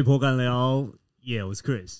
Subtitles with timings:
[0.00, 0.88] 被迫干聊，
[1.24, 1.44] 耶！
[1.44, 1.98] 我是 Chris，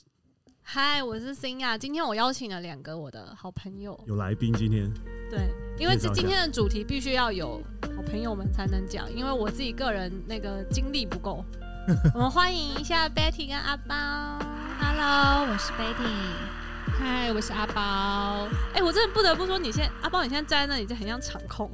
[0.62, 1.76] 嗨，我是新亚。
[1.76, 4.54] 今天我邀请了两个我的好朋友，有来宾。
[4.54, 4.90] 今天
[5.30, 7.62] 对，因为今天的主题必须要有
[7.94, 11.44] 好朋友们才能讲，因为我自己个人那个精力不够。
[12.14, 13.94] 我们欢迎一下 Betty 跟阿包。
[14.80, 16.56] Hello，我是 Betty。
[16.98, 18.48] 嗨，我是阿包。
[18.74, 21.70] 哎、我真的不得不说，你现在阿包，你现在站在那里就很像场控，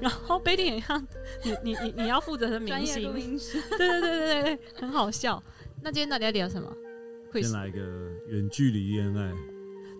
[0.00, 1.06] 然后 Betty 很像
[1.44, 5.42] 你你你你要负责的明星，对对对对对，很好笑。
[5.82, 6.72] 那今天到底要聊什么？
[7.34, 7.78] 先来一个
[8.28, 9.32] 远距离恋爱，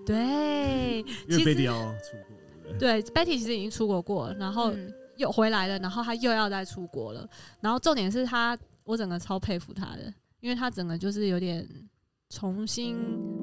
[0.05, 3.03] 对， 因为其 Betty 实要出国，对不对？
[3.03, 7.29] 对 Betty 其实已经出国过了，然后嗯又回来了，然后他又要再出国了。
[7.61, 11.67] 然后重点是他，我整个超佩服他的，因为他整个就是有点
[12.29, 12.97] 重新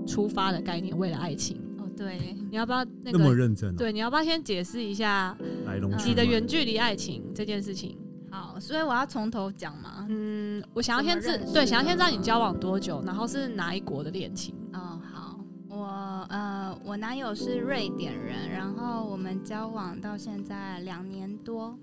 [0.05, 1.57] 出发的概念，为了爱情。
[1.79, 3.35] 哦，对，你要不要那那么？
[3.35, 7.98] 认真哦，对，你要不要先解释一下来龙去脉你的远距离爱情这件事情？
[8.40, 10.05] 好，所以我要从头讲嘛。
[10.07, 14.55] 嗯，我想要先知对，想要先知道你交往多久，然后是哪一国的恋情？
[14.71, 15.37] 哦，好，
[15.68, 21.77] 我呃，我男友是瑞典人，然后我们交往到现在两年多。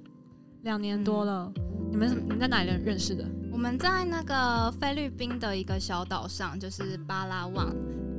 [0.62, 1.53] 两年多了，
[1.91, 3.25] 你们你们在哪里认认识的？
[3.53, 7.69] 我们在那个菲律宾的一个小岛上，就是巴拉望，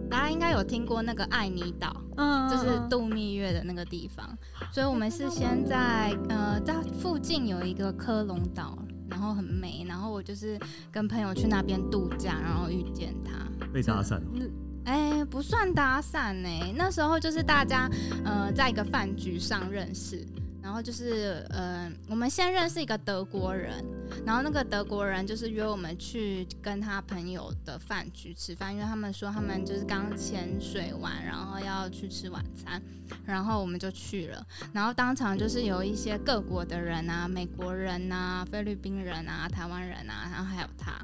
[0.09, 1.95] 大家应该有听过那个爱尼岛。
[2.19, 4.27] 嗯就是度蜜月的那个地方，
[4.71, 8.75] 所以我们是先在呃在附近有一个科隆岛，
[9.07, 10.57] 然后很美，然后我就是
[10.91, 13.33] 跟朋友去那边度假，然后遇见他。
[13.71, 14.51] 被搭讪哦，嗯
[14.85, 17.87] 哎，不算搭讪呢、那时候就是大家
[18.25, 20.25] 呃在一个饭局上认识，
[20.67, 23.81] 然后就是呃我们先认识一个德国人，
[24.25, 32.81] 然后那个德国人就是约我们去跟他朋友的饭局吃饭，因为他们说他们就是刚潜水完，然后要去吃晚餐，
[33.25, 41.01] 然后我们就去了，然后当场就是有一些各国的人啊，美国人啊、菲律宾人啊、台湾人啊，然后还有他。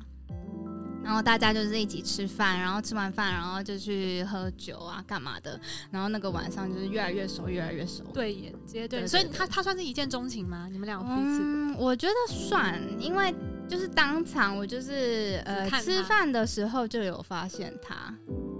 [1.03, 5.59] 然后大家就是一起吃饭，然后吃完饭，然后就去喝酒啊，干嘛的？
[5.91, 8.03] 然后那个晚上就是越来越熟，越来越熟。
[8.13, 10.67] 对眼，直接对，所以他他算是一见钟情吗？
[10.71, 11.39] 你们俩彼此？
[11.41, 13.33] 嗯，我觉得算，因为
[13.67, 18.13] 就是当场我就是呃吃饭的时候就有发现他，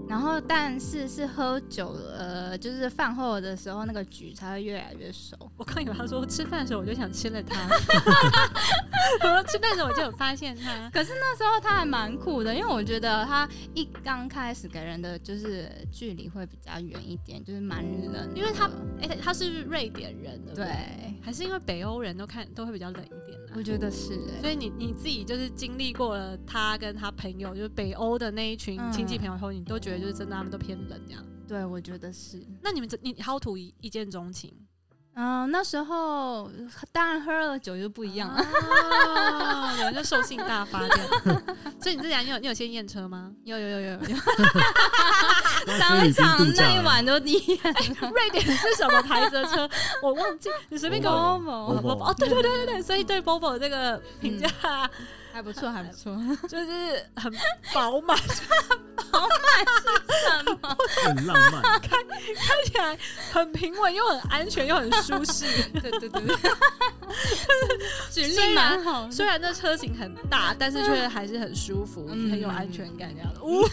[0.08, 5.36] 然后但是是喝酒呃就是饭后的时候那个局才会越来越熟。
[5.56, 7.68] 我刚以为他说吃饭的时候我就想吃了他，
[9.22, 10.90] 我说吃饭的时候我就有发现他。
[10.90, 18.68] 可是那时候他还蛮酷的，因为我觉得他一刚开始给人的就是距离会比较远一点，就是蛮冷的，因为他
[19.00, 20.64] 哎、他是瑞典人的，对？
[20.64, 23.64] 对，还是因为北欧人都看都会比较冷一点、啊我。
[23.64, 31.24] 觉得是欸、所以你你自己就是经历过了他跟他朋友，就是北欧的那一群嗯亲戚朋友后，你都觉得就是真的他们都偏冷这样。
[31.48, 32.46] 对，我觉得是。
[32.62, 34.54] 那你们这你 how to 一一见钟情？
[35.16, 36.50] 嗯、那时候
[36.90, 38.42] 当然喝了酒就不一样了。
[38.42, 41.42] 啊，有人就兽性大发这样。
[41.80, 43.30] 所以你之前你有你有先验车吗？
[43.44, 43.98] 有有有有有，
[45.66, 47.60] 菲上律宾一场那一晚都第一
[48.12, 49.68] 瑞典是什么牌子的车？
[50.02, 51.14] 我忘记，你随便给我。
[51.14, 54.48] 哦，对对对对对，所以对 Bobo 这个评价
[55.34, 56.16] 还不错，还不错。
[56.46, 57.32] 就是很
[57.74, 58.16] 饱满，
[61.04, 62.96] 很浪漫， 看看起来
[63.32, 65.44] 很平稳，又很安全，又很舒适。
[65.80, 66.36] 对对对对，
[68.12, 69.10] 举虽然例蛮好。
[69.10, 73.42] 虽然这车型很大，但是却还是很舒服，嗯很有安全感这样的。
[73.42, 73.64] 呜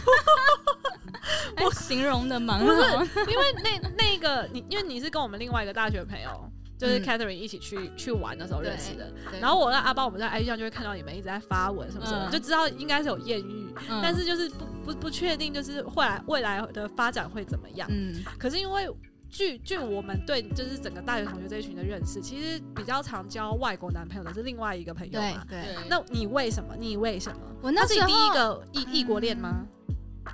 [1.57, 3.03] 哎形容的蛮好。
[3.27, 6.51] 因为那那个你，因为你是跟我们另外一个大学朋友，
[6.81, 9.14] 就是嗯 Catherine 一起去去玩的时候认识的。
[9.40, 17.88] 然后我跟阿包，我们在 IG 上就会看到你们一直在发文什么什么，嗯就知道应该是有艳遇，嗯但是就是不不不确定，就是未来未来的发展会怎么样。
[17.92, 18.90] 嗯可是因为
[19.30, 25.46] 据据我们对就是整个大学同学这一群的认识，其实比较常交外国男朋友的是另外一个朋友嘛。
[25.48, 26.75] 对对，那你为什么？
[26.75, 27.40] 你为什么？
[27.62, 29.68] 我那是你第一个异异国恋吗？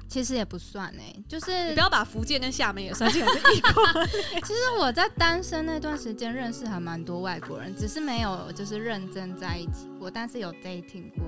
[0.08, 4.06] 其实也不算哎，就是你不要把福建跟厦门也算进来是异国。
[4.44, 11.26] 其实我在单身那段时间认识还蛮多外国人，只是没有就是认真在一起过，但是有 dating 过，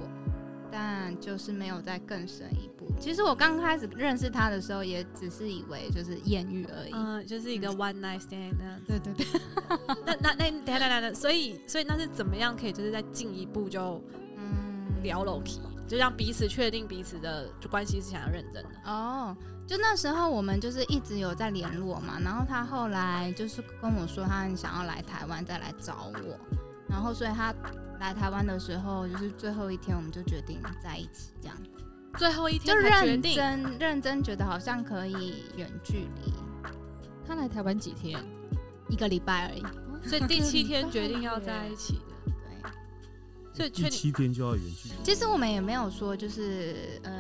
[0.71, 2.87] 但就是没有再更深一步。
[2.99, 6.91] 其实我刚开始认识他的时候，也只是以为就是艳遇而已。
[6.93, 8.99] 嗯，就是一个 one night stand 那样子。
[8.99, 9.25] 对对对，
[10.05, 14.03] 那那那等一下等下等下，所以所以那是怎么样可以就是再进一步就
[14.37, 18.69] 嗯，聊 k 就让彼此确定彼此的就关系是想要认真的。
[18.85, 26.39] 哦，就那时候我们就是一直有在联络嘛，然后他后来就是跟我说他很想要来台湾再来找我，
[26.87, 27.51] 然后所以他
[27.99, 31.57] 来台湾的时候，就是最后一天我们就决定在一起这样。
[32.17, 36.33] 最后一天才决定，认真认真觉得好像可以远距离
[37.27, 38.23] 他来台湾几天？
[38.89, 39.63] 一个礼拜而已。
[40.07, 41.99] 所以第七天决定要在一起
[43.53, 47.11] 所以确定七天就要远距离，其实我们也没有说就是呃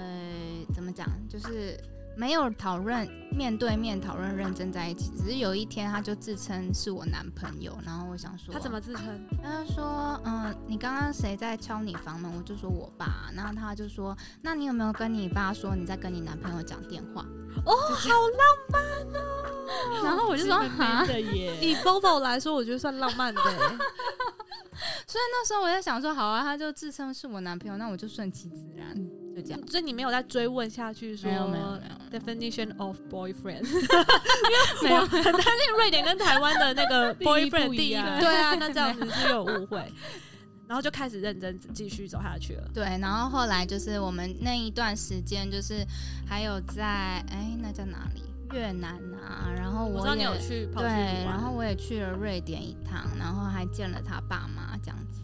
[0.73, 1.77] 怎么讲，就是
[2.15, 9.27] 没有讨论面对面讨论认真在一起，只是有一天他就自称是我男朋友，然后我想说他怎么自称？
[9.41, 12.31] 他就说，嗯，你刚刚谁在敲你房门？
[12.35, 17.25] 我就说我爸，然后他就说，那你有没有跟你爸说你在跟你男朋友讲电话？
[17.65, 18.41] 哦，好浪
[18.71, 20.01] 漫哦！
[20.03, 21.05] 然后我就说，哈，
[21.61, 23.51] 以 Bobo 来说，我觉得算浪漫的欸。
[25.05, 28.95] 所以那时候我在想说，好啊，他就自称是我男朋友，那我就顺其自然，
[29.35, 29.59] 就这样。
[29.67, 32.19] 所以你没有再追问下去说没有没有没有。
[32.19, 33.63] definition of boyfriend，
[34.81, 35.01] 没有。
[35.01, 39.93] 我很担心瑞典跟台湾的那个 boyfriend 不一对啊，那这样子是有误会，
[40.69, 42.69] 然后就开始认真继续走下去了。
[42.71, 45.83] 对，然后后来就是我们那一段时间，就是
[46.27, 46.85] 还有在
[47.31, 48.21] 哎，那叫哪里？
[48.53, 55.21] 越南啊，然后我知道你也有去跑去对，然后我也去了瑞典一趟，然后还见了他爸妈这样子。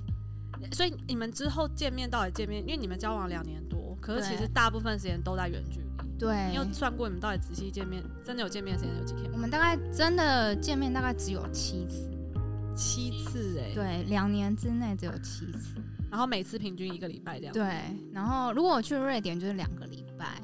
[0.71, 5.85] 所以你们之后见面到底见面，因为你们交往两年多，可是其实大部分时间都在远距离。
[6.17, 9.31] 对你，有算过你们到底仔细见面，真的有见面的时间有几天吗？
[9.33, 12.09] 我们大概真的见面大概只有七次，
[12.75, 15.75] 七次哎、对，两年之内只有七次。
[16.11, 17.81] 然后每次平均一个礼拜这样。，对，
[18.13, 20.41] 然后如果我去瑞典就是两个礼拜，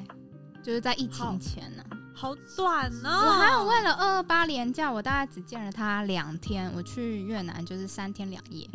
[0.64, 1.84] 就是在疫情前呢、
[2.14, 3.10] 好短哦。
[3.10, 6.72] 我还有为了二二八连假，我大概只见了他两天。
[6.76, 8.68] 我去越南就是三天两夜，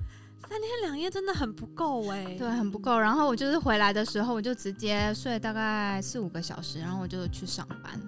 [0.48, 2.98] 三天两夜真的很不够哎、对，很不够。
[2.98, 8.00] 然后我就是回来的时候，我就直接睡大概四五个小时，然后我就去上班。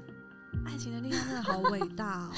[0.64, 2.30] 爱情的力量真的好伟大哦！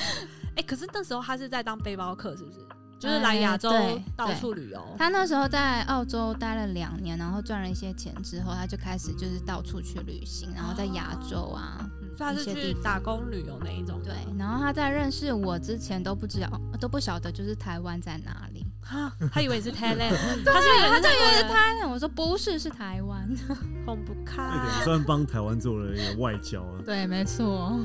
[0.57, 2.59] 哎、 可是那时候他是在当背包客，是不是？
[3.01, 3.71] 就是来亚洲
[4.15, 4.81] 到处旅游。
[4.99, 13.99] 他那时候在澳洲待了两年，然后赚了一些钱之后，他就开始就是到处去旅行，然后在亚洲啊，嗯所以他是去打工旅游那一种。
[14.05, 18.67] 对，然后他在认识我之前都不知道，都不晓得就是台湾在哪里。
[18.83, 20.15] 哈，他以为是 Thailand，
[20.45, 23.27] 他是以为他就以为是台台湾，我说不是，是台湾。
[23.87, 24.43] 哄不开。
[24.43, 26.83] 瑞典算帮台湾做了一个外交啊。
[26.85, 27.79] 对，没错。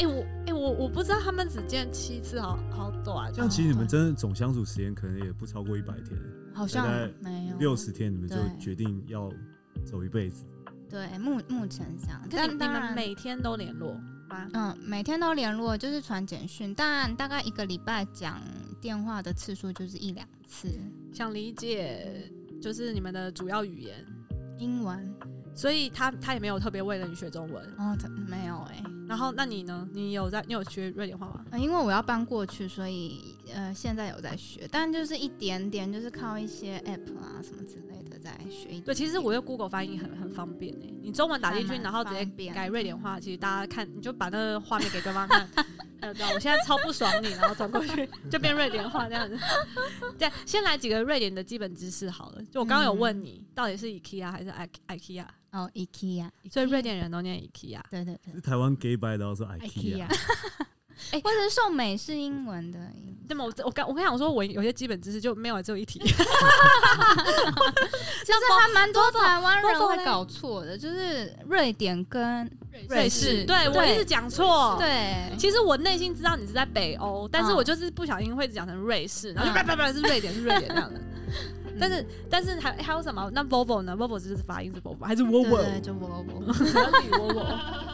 [0.00, 3.30] 哎、我哎、我我不知道他们只见七次，好好短。
[3.32, 6.18] 这样其实你们真的总相处时间可能也不超过一百天，
[6.54, 6.86] 好像
[7.20, 9.30] 没有六十天你们就决定要
[9.84, 10.46] 走一辈子。
[10.88, 13.92] 对，目目前这样，可你你但当然，们每天都联络
[14.28, 14.48] 吗？
[14.54, 18.40] 嗯，每天都联络，就是传简讯，但大概一个礼拜讲
[18.80, 20.68] 电话的次数就是一两次。
[21.12, 24.04] 想理解就是你们的主要语言，
[24.58, 25.14] 英文
[25.54, 27.64] 所以他他也没有特别为了你学中文。
[27.78, 29.86] 哦，他没有哎、然后那你呢？
[29.92, 31.44] 你有在你有学瑞典话吗？
[31.50, 38.82] 呃因为我要搬过去，所以呃现在有在学，但就是一点点，就是靠一些 app 啊什么之类的在学一点点。
[38.82, 45.46] 对，其实我用 Google 翻译很很方便哎、你中文打进去，然后直接改瑞典话，其实大家看你就把那个画面给对方看，
[46.00, 49.36] 他就知道我现在超不爽你，然后转过去 就变瑞典话这样子。
[50.18, 52.42] 对，先来几个瑞典的基本知识好了。
[52.50, 55.26] 就我刚刚有问你，到底是 IKEA 还是 I IKEA？
[55.52, 57.80] 哦，IKEA，所以瑞典人都念 IKEA。
[57.90, 58.34] 对对对。
[58.34, 60.06] 是台湾 gay 白的是 IKEA，
[61.22, 63.44] 或者是送美式英文的英文，对吗？
[63.44, 65.98] 我我刚我跟你讲说，我有些基本知识就没有，只有一题。
[66.06, 66.12] 其
[68.32, 73.38] 实还蛮多台湾人会搞错的，就是瑞典跟瑞瑞士。
[73.38, 73.68] 士，对。
[73.70, 74.76] 我一直讲错。
[74.78, 75.34] 对。
[75.38, 77.56] 其实我内心知道你是在北欧，但是嗯。
[77.56, 79.56] 我就是不小心会讲成瑞士，然后就嗯。
[79.56, 81.00] 叭叭叭是瑞典是瑞典这样的。
[81.80, 83.28] 但是但是还还有什么？
[83.32, 85.56] 那 Volvo 呢？Volvo 就是发音是 Volvo 还是 Volvo？
[85.56, 86.52] 对，就 Volvo。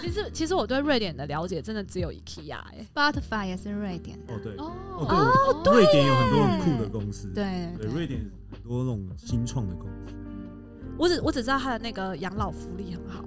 [0.00, 8.20] 其实其实我对瑞典的了解真的只有 IKEA 哎、Spotify 也是瑞典的，哦对，哦哦对，瑞典有很多很酷的公司，对对，瑞典
[8.52, 10.14] 很多那种新创的公司，
[10.98, 13.24] 我只我只知道它的那个养老福利很好，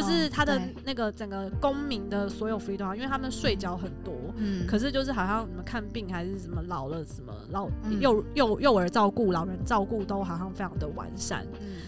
[0.00, 4.14] 就是他的那个整个公民的所有福利都好，因为他们税缴很多。
[4.36, 11.78] 嗯，可是就是好像什么看病还是什么老了什么老嗯幼幼幼儿照顾、老人照顾都好像非常的完善，嗯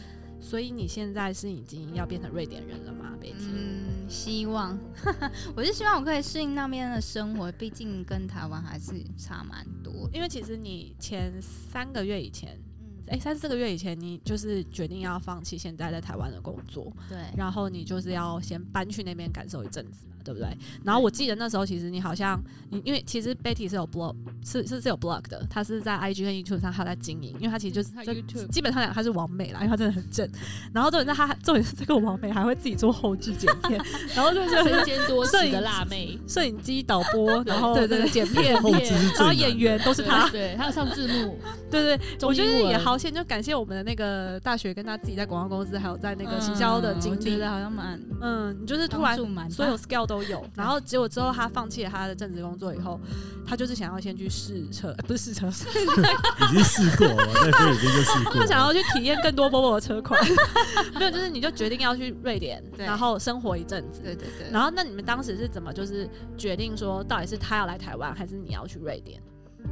[0.41, 3.45] 所以你现在是已经要变成瑞典人了吗，贝蒂？
[3.53, 4.79] 嗯，希望，
[5.55, 10.09] 我是希望我可以适应那边的生活，毕竟跟台湾还是差蛮多。
[10.13, 12.68] 因为其实你前三个月以前，嗯，
[13.11, 20.47] 哎、三四个月以前，你就是决定要放弃现在在台湾的工作，对，然后你就是要先搬去那边感受一阵子嘛，对不对？
[20.85, 28.05] 然后我记得那时候其实你好像你因为其实 Betty 是有 blog 是是是有 blog 的，他是在 IG 跟 YouTube 上他在经营，因为他其实就是他
[28.51, 30.29] 基本上讲他是王美啦，因为他真的很正。
[30.75, 33.81] 然后重点是他重点是这个王美还会自己做后置剪片，
[34.15, 41.39] 然后就是身兼多摄影职的辣妹， 摄影机导播， 然后对对那个剪片，然后演员都是对他，对，还有上字幕，
[41.71, 47.39] 对对，我觉得也好险，就感谢我们的那个大学跟他自己在广告公司，还有在那个行销的经历。
[47.39, 49.17] 好像蛮嗯，你就是突然
[49.49, 50.45] 所有 scale 都都有。
[50.55, 53.01] 然后结果之后他放弃了他的正职工作以后，
[53.47, 55.47] 他就是想要先去试车，呃不是试车，
[56.51, 58.41] 已经试过了，在菲律宾就试过了。
[58.41, 60.21] 他想要去体验更多波波的车款。
[60.99, 64.01] 没有，就是你就决定要去瑞典，然后生活一阵子。
[64.03, 64.51] 对对对。
[64.51, 69.23] 然后那你们当时是怎么就是决定说，到底是他要来台湾，还是你要去瑞典？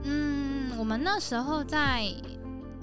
[0.04, 2.04] 嗯，我们那时候在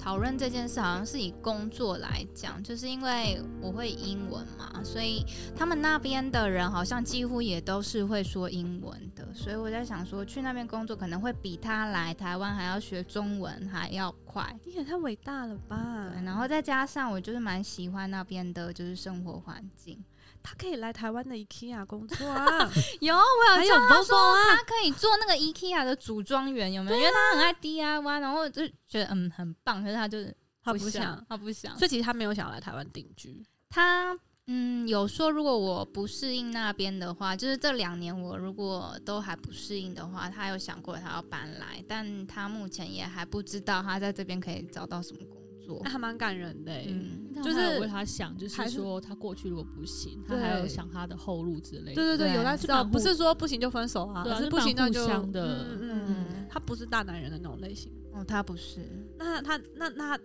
[0.03, 14.53] 讨论这件事，好像是以工作来讲，就是因为我会英文嘛，所以他们那边的人好像几乎也都是会说英文的，所以我在想说，去那边工作可能会比他来台湾还要学中文还要快。
[14.65, 16.09] 你也太伟大了吧！
[16.13, 19.97] 对，然后再加上我就是蛮喜欢那边的，就是生活环境。
[20.43, 22.69] 他可以来台湾的 IKEA 工作啊，
[22.99, 26.97] 有，我有有叫他说啊他可以做那个 IKEA 的组装员，有没有？
[26.97, 31.77] 因为他很爱 DIY，然后就觉得嗯很棒，可是他就是他不想想，，他不想。
[31.77, 33.41] 所以其实他没有想要来台湾定居。
[33.69, 34.15] 他
[34.47, 45.42] 嗯有说，如果我不适应那边的话，就是这两年我如果都还不适应的话，他有想过他要搬来，但他目前也还不知道他在这边可以找到什么工作
[45.83, 45.89] 那。
[45.89, 51.95] 还蛮感人的、欸，嗯，就是为他想，就是是说他过去如果不行，他还有想他的后路之类的。
[51.95, 57.91] 对对对，有在知道，是不是说不行就分手啊，对啊是不行那就是蛮互相的嗯嗯嗯，嗯，他不是大男人的那种类型。
[58.13, 58.81] 哦，他不是，
[59.17, 60.19] 那他那那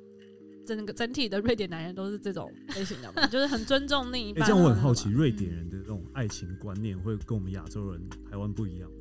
[0.66, 4.48] 整个整体的瑞典男人都是这种类型的嘛， 就是很尊重另一哎，半。
[4.48, 8.96] 这样我很好奇，嗯瑞典人的这种爱情观念会跟我们亚洲人、台湾不一样吗？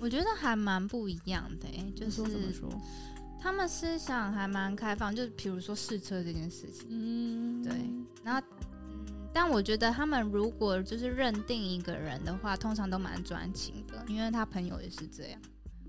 [0.00, 2.68] 我觉得还蛮不一样的、欸，就是说怎么说？
[3.40, 6.86] 他们思想还蛮开放，就是比如说试车这件事情。
[6.90, 7.72] 嗯，对
[8.24, 15.40] 然后，嗯，但我觉得他们如果就是认定一个人的话，通常都蛮专情的，因为他朋友也是这样。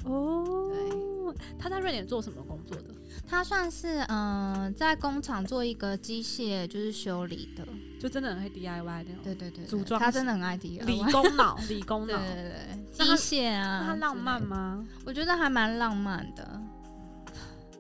[0.05, 2.85] 哦，对他在瑞典做什么工作的？
[3.27, 7.67] 他算是嗯、呃在工厂做一个机械就是修理的，
[7.99, 10.85] 就真的很会 DIY 那种对对对对组装他真的很爱 DIY。
[10.85, 12.21] 理工脑，理工对脑。
[12.21, 12.51] 对对
[12.95, 14.41] 对，机械啊，那他浪漫？
[14.41, 14.85] 吗？
[15.05, 16.61] 我觉得还蛮浪漫的。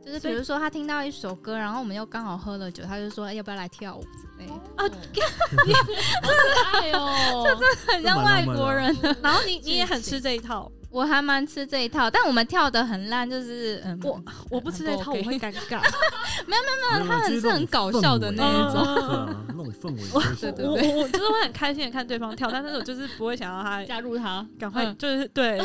[0.09, 4.89] 就是比如说，他听到一首歌，然后我们又刚好喝了酒，他就说哎要不要来跳舞之类的，啊哦，
[6.21, 7.45] 可爱哦，
[7.87, 8.93] 很像外国人。
[8.99, 9.15] 的。
[9.21, 15.79] 然后你你也很吃这一套，我还蛮吃这一套，但我们跳的很烂，就是嗯，我我不吃这一套，我会尴尬。
[16.47, 16.99] 没有没有。
[16.99, 18.83] 没有他很是很搞笑的那一种。
[19.49, 20.51] 那种氛围你会喜欢。
[20.51, 24.97] 对对我我我就是会很开心的看对方跳，但是我就是不会想要他加入他，赶快嗯。
[24.97, 25.59] 就是对，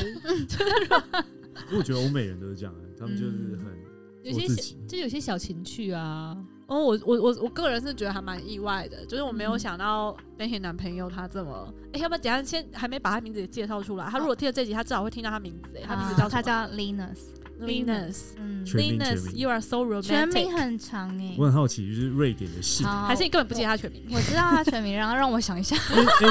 [1.73, 3.84] 我觉得欧美人都是这样，他们就是很
[4.25, 4.77] 有些小。
[4.89, 14.07] 就有些小情趣啊，哦，我我我我个人是觉得还蛮意外的，就是我没有嗯想到那些男朋友他这么，哎、要不要等下先还没把他名字也介绍出来？
[14.11, 17.19] 他如果听了这集，他至少会听到他名字，哎、他名字叫他叫全 Linus,
[18.75, 18.99] 名
[19.35, 20.53] you are so romantic 全名。
[20.53, 21.47] 很长哎我。
[21.47, 24.03] 很好奇，就是瑞典的姓，好还是你根本不记得他全名？
[24.11, 25.77] 我知道他全名，然后让我想一下。
[25.91, 26.27] 因为哎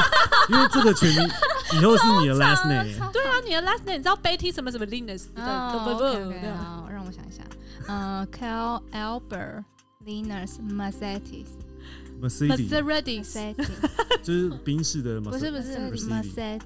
[0.49, 1.29] 因为这个全名
[1.79, 6.03] 以后是你的 last name，对啊，你的 last name 你知道 Betty 什么什么 Linus 对哦不不
[6.47, 7.41] 啊，让我想一下。
[7.87, 9.63] 呃，Cal Albert
[10.05, 11.47] Linus Mercedes
[12.21, 13.55] Mercedes Massetti，
[14.21, 16.59] 就是宾士的不是不是 Mercedes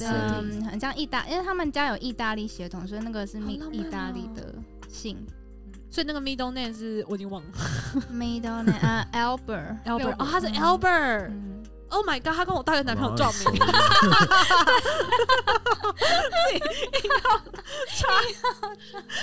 [0.00, 4.54] 嗯，很像意大，因为他们家有意大利血统，所以那个是意意大利哦的
[4.88, 5.16] 姓。
[5.92, 7.48] 所以那个 middle name 是我已经忘了
[8.12, 11.32] Middle name 呃 Albert，Albert 哦，他是嗯 Albert。
[11.90, 13.44] 嗯，Oh my god，他跟我大学男朋友撞名。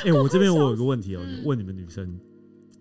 [0.06, 1.44] 哎、我这边我有个问题哦、嗯。
[1.44, 2.20] 问你们女生，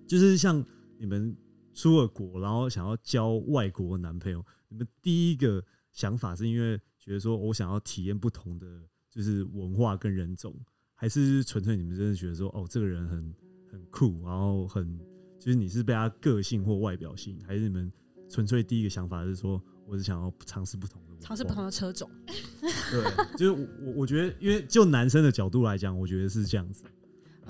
[0.07, 0.65] 就是像
[0.99, 1.35] 你们
[1.75, 8.67] 出了国，然后想要交外国男朋友，你们第一个想法是因为觉得说我想要体验不同的
[9.11, 10.55] 就是文化跟人种，
[10.95, 13.35] 还是纯粹你们真的觉得说哦这个人很
[13.71, 14.99] 很酷，然后很
[15.39, 17.93] 就是你是被他个性或外表吸引，还是你们
[18.29, 22.11] 纯粹第一个想法是说我是想要尝试不同的尝试不同的车种，
[22.61, 26.85] 对，就是我我我觉得，因为就男生的角度来讲，我觉得是这样子，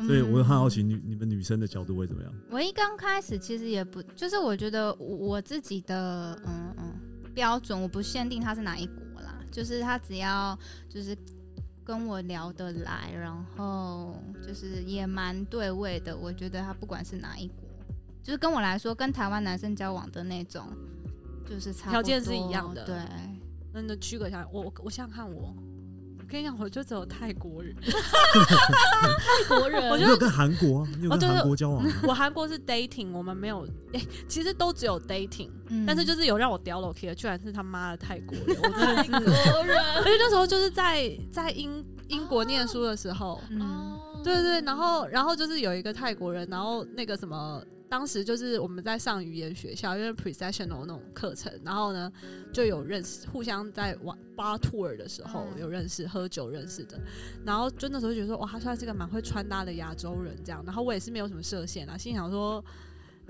[0.07, 2.33] 所以我很好奇嗯女你们女生的角度会怎么样？
[2.51, 6.95] 我一刚开始其实也不，就是我觉得我我自己的嗯嗯
[7.35, 11.17] 标准，我不限定他是哪一国啦，就是他只要就是
[11.85, 17.69] 跟我聊得来，然后就是也蛮对味的，我觉得他不管是哪一国，
[18.23, 20.67] 就是跟我来说，跟台湾男生交往的那种，
[21.49, 22.95] 就是条件是一样的对，
[23.73, 25.55] 那你的区隔下来，我我我想想看我。
[26.19, 30.89] 我跟你讲，我就只有泰国人，泰国人， 我觉得你有跟韩国啊？
[30.99, 32.01] 你有跟韩国交往啊？
[32.03, 38.69] 我韩国是 dating，我们没有，哎、其实都只有 dating，、嗯但是就是有让我屌 l o k 的，居然是他妈的泰国人，我
[39.05, 52.13] 真的是，国人，而且那时候就是在在英英国念书的时候，嗯对对，然后然后就是有一个泰国人，然后那个什么当时就是我们在上语言学校，因为 presessional 那种课程，然后呢
[52.53, 57.01] 就有认识，互相在玩 bar tour 的时候嗯有认识，喝酒认识的。
[57.45, 60.63] 然后就那时候就觉得说，哇，他算是个蛮会穿搭的亚洲人这样。
[60.65, 62.65] 然后我也是没有什么设限啊，心想说，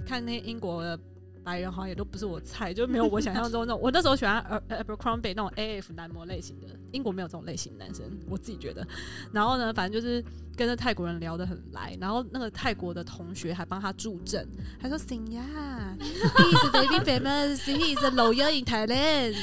[0.06, 0.98] 看那些英国的。
[1.46, 3.80] 白人好像也都不是我菜，就没有我想象中那种。
[3.80, 8.84] 我那时候喜欢 Ab- Abercrombie 那种 AF 男模类型的，英国没有这种类型的男生，我自己觉得。
[9.32, 10.20] 然后呢，反正就是
[10.56, 14.46] 跟着泰国人聊得很来，然后那个泰国的同学还帮他助阵，
[14.80, 19.34] 还说 Sing ya，he is very famous, he is a lawyer in Thailand。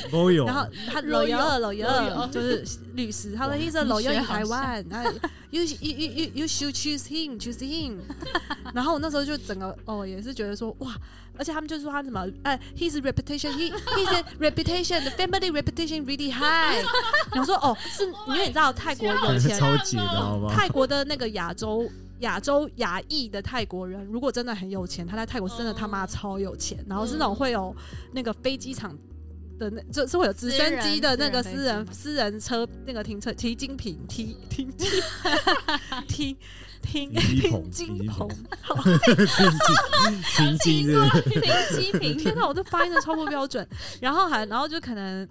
[0.46, 2.66] 然后他 lawyer lawyer 就是
[2.96, 5.12] 律师，他说 he is a lawyer in Taiwan，然后
[5.52, 8.00] you you you you you should choose him, choose him。
[8.74, 10.96] 然后我那时候就整个哦也是觉得说哇，
[11.38, 16.84] 而且他们就说他什么哎，his reputation, he his reputation, the family reputation really high。
[17.32, 20.56] 然后说哦是因为你知道泰国有钱超级的好不好？
[20.56, 21.90] 泰国的那个亚洲。
[22.20, 27.76] 亚洲亚裔的泰国人，如果真的很有钱，他在泰国真的他妈超有钱，然后是那种会有
[28.14, 28.98] 那个飞机场
[29.60, 34.88] 的那，就是会有直升机的那个私私人人私人车那个停车 提精品提停提
[36.08, 36.38] 停
[36.82, 38.28] 停停机棚停金停机棚
[38.62, 39.00] 棚，
[39.36, 41.42] 情境，情境是不是停
[41.82, 43.68] 机坪， 天哪， 我这发音的超不标准。
[44.00, 45.28] 然后还然后就可能。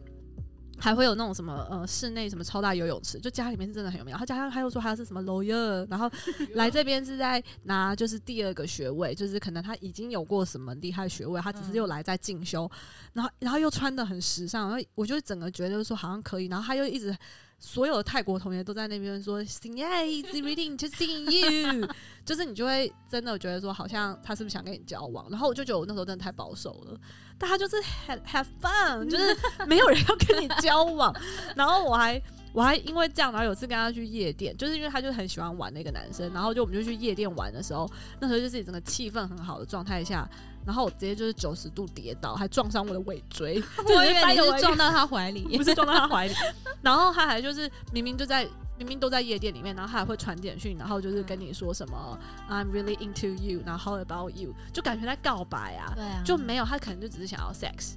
[0.82, 4.10] 还会有那种什么呃室内什么超大游泳池，就家里面是真的很有名。
[4.10, 6.10] 然后加上他又说他是什么 lawyer，然后
[6.54, 12.68] 来这边是在拿就是第二个学位，就是可能他已经有过什么厉害学位，他只是又来在进修，
[13.12, 17.16] 然后然后又穿的很时尚，然后我就整个觉得就是说好像可以，然后他又一直
[17.64, 21.88] 所有的泰国同学都在那边说 sing he's reading to sing you，
[22.26, 26.98] 就是你就会真的觉得说好像他是不是想跟你交往，然后我就觉得我那时候真的太保守了，
[27.38, 27.76] 但他就是
[28.06, 31.14] have have fun， 就是没有人要跟你交往，
[31.54, 32.20] 然后我还。
[32.54, 37.90] 我还因为这样，然后有次跟他去夜店，就是因为他就很喜欢玩那个男生，然后就我们就去夜店玩的时候，
[38.20, 40.28] 那时候就是整个气氛很好的状态下，
[40.64, 46.34] 然后我直接就是九十度跌倒，还撞伤我的尾椎， 我以为你 是撞到他怀里不，是撞到他怀里，
[46.82, 52.18] 然后他还就是明明就在明明都在夜店里面，然后他还会传简讯，然后就是跟你说什么
[52.50, 57.94] I'm really into you，然后 How about you，就感觉在告白啊，对啊，就没有他可能就只是想要 sex，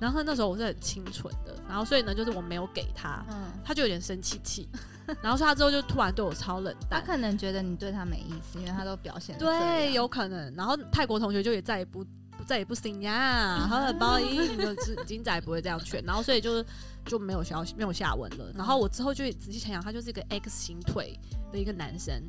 [0.00, 4.68] 然后那时候我是很清纯的，然后所以呢就是我没有给他，嗯，他就有点生气气，
[5.22, 7.00] 然后说他之后就突然对我超冷淡。
[7.00, 10.54] 他可能觉得你对他没意思，因为他都表现对，有可能。
[10.54, 12.04] 然后泰国同学就也再也不
[12.36, 16.02] 不再也不 sing 呀，好很包音， 就是金仔不会这样劝。
[16.04, 16.66] 然后所以就是
[17.04, 18.52] 就没有消息，没有下文了。
[18.54, 21.18] 然后我之后就仔细想想，他就是一个 X 型腿
[21.52, 22.22] 的一个男生，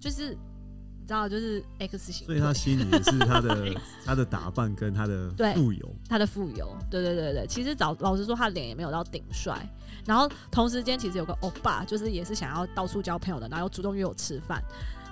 [0.00, 0.36] 就是
[1.00, 9.58] 你知道，就是 X 型，所以他心里也是他的 他的打扮跟他的对富有，他的富有，对对对对，其实早老实说，他脸也没有到顶帅。
[10.06, 14.62] 然后同时间其实有个欧巴，就是也是想要到处交朋友的，然后又主动约我吃饭。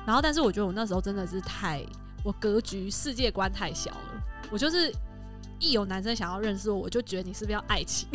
[0.06, 1.84] 然后但是我觉得我那时候真的是太，
[2.22, 4.92] 我格局世界观太小了，我就是。
[5.58, 8.08] 一有男生想要认识我，我就觉得你是不是要爱情？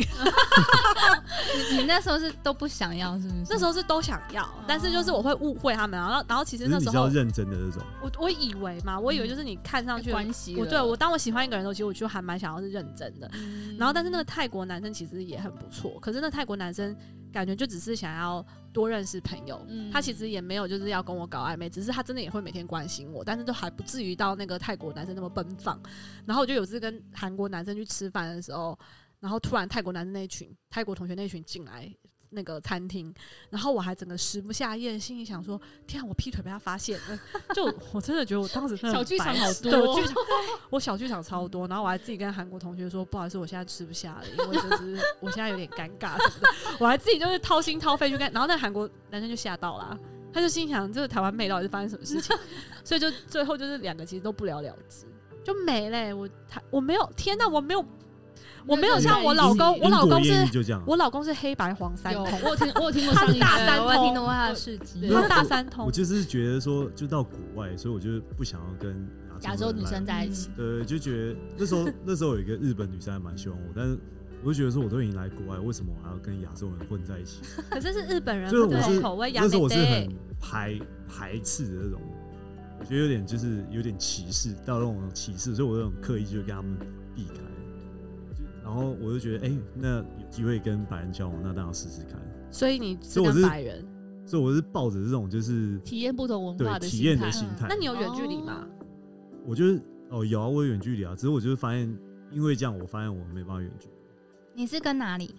[1.70, 3.44] 你 你那时候是都不想要，是不是？
[3.50, 7.82] 那时候是都想要，但是就是我会误会他们，然后然后其实那时候比较认真的那种。
[8.02, 13.30] 我我以为嘛，我以为就是你看上去关系我对我当我喜欢一个人的时候，其实我就还蛮想要是认真的。
[13.34, 16.94] 嗯然后，但是那个泰国男生其实也很不错，可是那泰国男生
[17.34, 25.78] 感觉就只是想要多认识朋友，嗯他其实也没有就是要跟我搞暧昧，只是他真的也会每天关心我，但是都还不至于到那个泰国男生那么奔放。
[26.24, 28.78] 然后我就有次跟韩国男生去吃饭的时候，
[29.18, 31.92] 然后突然泰国男生那一群泰国同学那一群进来。
[32.34, 33.12] 那个餐厅，
[33.50, 37.18] 然后我还整个食不下咽，心里想说：天啊，我劈腿被他发现了！
[37.54, 40.14] 就我真的觉得我当时真的小剧场好多我 剧场
[40.70, 49.98] 我小剧场超多，然后我还自己跟韩国同学说，不好意思，我现在吃不下了，因为就是 我现在有点尴尬什么的，我还自己就是掏心掏肺去跟，然后那韩国男生就吓到了，
[50.32, 52.36] 他就心想这个台湾妹到底是发生什么事情，
[52.84, 55.06] 所以就最后就是两个其实都不了了之，
[55.44, 57.84] 就没嘞、我他我没有，天哪，我没有，
[58.66, 60.32] 我没有像我老公，我老公是
[60.86, 63.86] 我老公是黑白黄三有通，我有听我有听过他上大三通。
[63.86, 65.08] 我也听通过他的事迹。
[65.10, 65.86] 他大三通。
[65.86, 69.06] 我，就是觉得说，就到国外，所以我就不想要跟
[69.42, 73.98] 亚洲女生在一起，来，对，就觉得那时候 那时候有一个日本女生还蛮喜欢我，但是
[74.42, 77.40] 我就觉得说，我都已经来国外，为什么我还要跟亚洲人混在一起？
[77.68, 80.08] 可是是日本人不就是我是同口味，亚那时候我是很
[80.40, 82.00] 排排斥的那种，
[82.80, 86.78] 我觉得有点就是有点歧视到那种歧视，所以我有种刻意就跟他们
[88.64, 92.18] 然后我就觉得，哎、那有机会跟白人交往，那当然试试看。
[92.50, 93.86] 所以你是所以我是跟白人，
[94.24, 97.66] 所以我是抱着这种就是体验不同文化的体验的心态。
[97.68, 98.66] 那你有远距离吗？
[99.44, 101.94] 我就是哦有啊，我有远距离啊，只是我就是发现，
[102.30, 103.92] 因为这样，我发现我没办法远距离。
[104.54, 105.34] 你是跟哪里？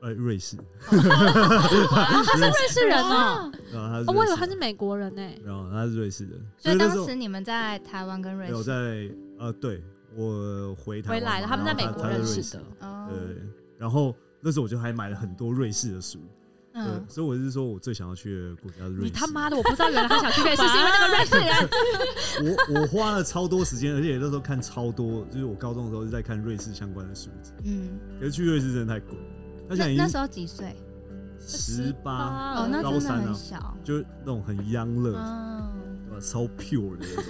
[0.00, 0.56] 呃瑞士，
[0.90, 5.22] 他是瑞士人哦，然后他是哦，我以为他是美国人呢。
[5.44, 9.80] 然后他是瑞士人，所以当时你们在台湾跟瑞士有，在呃，对
[10.16, 13.42] 我回台了他们在美国认识的他在瑞士哦，对，
[13.78, 16.18] 然后那时候我就还买了很多瑞士的书，
[16.72, 19.04] 对，嗯，所以我是说我最想要去的国家是瑞士。
[19.04, 22.56] 你他妈的，我不知道原来他想去瑞士，是因为那个瑞士人。
[22.74, 29.16] 我我花了超多时间，而且那时候看超多，就是我高中的时候是在看瑞士相关的书籍，嗯，可是去瑞士真的太贵。
[29.68, 30.74] 那那时候几岁？
[31.44, 33.76] 十八，哦，那真的高三啊很小。
[33.82, 35.72] 就是那种很 young 乐，嗯，
[36.08, 37.24] 对吧超 pure 的那种。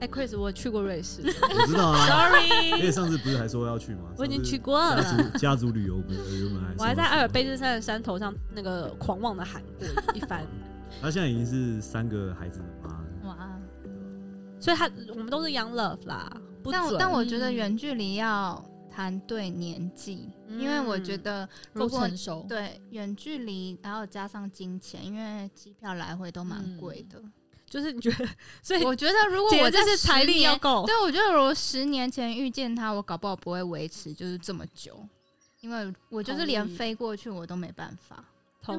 [0.00, 4.12] 哎，Chris，我去过瑞士 我知道啊，，Sorry，上次不是还说要去吗？
[4.16, 5.02] 我已经去过过了。
[5.02, 10.46] 家族家族旅游，不是原本还我还在阿尔卑斯山的山头上那个狂妄的喊过一番，
[11.02, 13.04] 他现在已经是三个孩子的妈了。
[13.24, 13.58] 哇！
[14.60, 16.30] 所以他我们都是 young love 啦，
[16.70, 27.20] 但我但我觉得嗯远距离要谈对年纪，因为我觉嗯得如果成熟，对远距离，然后加上金钱，因为机票来回都蛮贵的。
[27.68, 28.28] 就是你觉得，
[28.62, 35.06] 所以我觉得如果我这是财力要够，对，我觉得如果十年前遇见他，我搞不好不会维持就是这么久，
[35.60, 38.24] 因为我就是连飞过去我都没办法。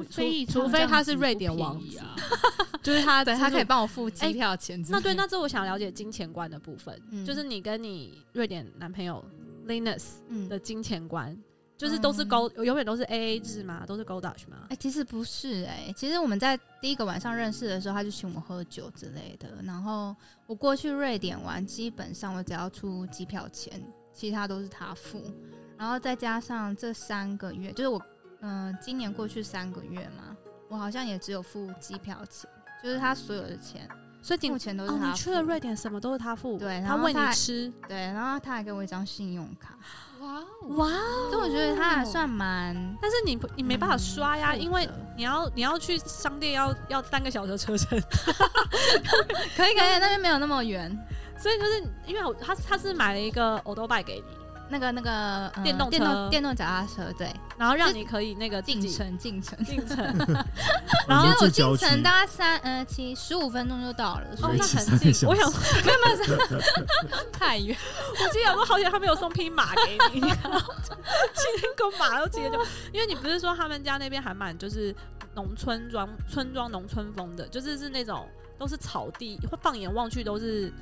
[0.08, 2.00] 除除非他是瑞典王子，
[2.80, 3.82] 就是他对他可以帮。
[3.82, 4.80] 我付机票钱。
[4.88, 9.24] 那对，那这我想了解金钱观的部分，嗯就是你跟你瑞典男朋友
[9.66, 11.36] Linus 嗯的金钱观，
[11.80, 13.86] 就是都是高，永远都是 A A 制嘛？
[13.86, 14.76] 都是 Gold Dutch 吗哎、？
[14.76, 19.48] 其实不是哎、其实我们在第一个晚上认识的时候，他就请我喝酒之类的。
[19.64, 20.14] 然后
[20.46, 25.22] 我过去瑞典玩，基本上我只要出机票钱，其他都是他付。
[25.78, 27.98] 然后再加上这三个月，就是我
[28.42, 30.36] 嗯、今年过去三个月嘛，
[30.68, 32.48] 我好像也只有付机票钱，
[32.84, 33.88] 就是他所有的钱，
[34.20, 35.10] 所以你目前都是哦，他付。
[35.12, 39.78] 你去了瑞典，什么都是他付，对然他喂你吃，对，然后他还给我一张信用卡，
[40.20, 40.44] 哇哦，
[40.76, 40.86] 哇！
[41.30, 47.98] 所以我觉得它还算蛮但是你不你没办法刷呀，嗯因为你要你要去商店要要三个小时的车程，
[49.56, 50.90] 可以可以，那边没有那么远。
[51.38, 54.24] 所以就是因为我他他是买了一个 o d o b i 给你，
[54.70, 55.10] 那个那个、
[55.48, 57.28] 呃电动电车动电动脚踏车，对，
[57.58, 59.62] 然后让你可以那个进城进城。
[59.64, 59.96] 进城，
[61.08, 64.98] 然后我进城大概三呃七十五分钟就到了，所哦，以那骑很近。
[64.98, 66.38] 三个小我想时
[67.32, 67.76] 太远。
[68.22, 72.58] 我记得我好像他没有送匹马给你，然后骑那个马都骑得就，
[72.92, 74.94] 因为你不是说他们家那边还蛮就是
[75.34, 78.28] 农村庄村庄农村风的，就是是那种
[78.58, 80.72] 都是草地，放眼望去都是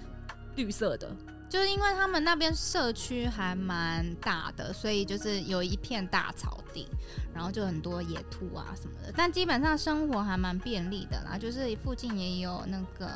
[0.56, 1.08] 绿色的。
[1.48, 6.86] 就是因为他们那边社区还蛮大的，所以就是有一片大草地，
[7.34, 9.12] 然后就很多野兔啊什么的。
[9.16, 13.08] 但基本上生活还蛮便利的啦，就是附近也有那个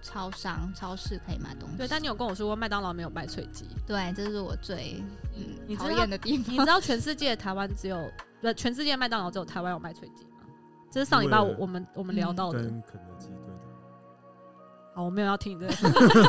[0.00, 1.76] 超商、超市可以买东西。
[1.76, 5.02] 对，但你有跟我说过麦当劳没有卖脆鸡，对，这是我最
[5.34, 6.54] 嗯讨厌的地方。
[6.54, 8.10] 你知道全世界台湾只有
[8.40, 10.30] 不全世界麦当劳只有台湾有卖脆鸡吗？
[10.92, 12.70] 这是上礼拜我我们我们聊到的。
[14.94, 15.72] 好，我没有要听这个，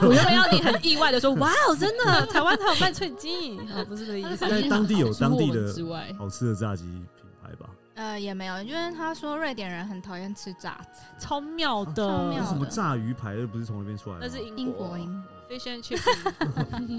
[0.08, 4.38] 我原本要你很意外的说，哇哦，真的台湾才有卖脆鸡，哦，不是这个意思。
[4.50, 7.70] 在当地有当地的之外，好吃的炸鸡品牌吧？
[7.94, 14.28] 呃，也没有，因为他说瑞典人很讨厌吃炸子，超妙的，超妙那什么炸鱼排又不是从那边出来的？
[14.28, 15.32] 那是英英国国英国。
[15.48, 16.02] fish and chips，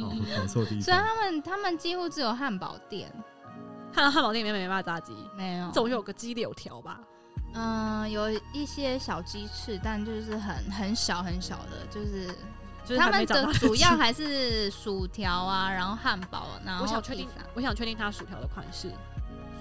[0.05, 1.17] 哦搞错地虽然方。
[1.17, 3.13] 他们他们几乎只有汉堡店，
[3.93, 5.69] 看到汉堡店里面没办法炸鸡，没有。
[5.73, 7.01] 总有个鸡柳条吧？
[7.57, 12.27] 嗯、有一些小鸡翅，但就是很很小很小的，就是
[12.85, 18.91] 就是他们的主要还是薯条啊，然后汉堡，然后我想确定，我想确定它薯条的款式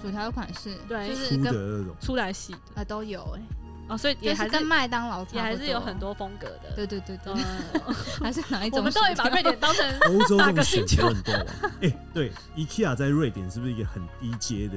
[0.02, 3.42] 薯条的款式，对就是跟那种，出来洗的呃都有哎、
[3.88, 6.72] 哦，所以也还是跟麦当劳也还是有很，多风格的。
[6.76, 8.78] 对对对对，嗯，还是哪一种？
[8.78, 11.72] 我们到底把瑞典当成欧洲哪这种选个星球择很多啊。
[11.80, 14.74] 哎，对，IKEA 在瑞典是不是一个很低阶的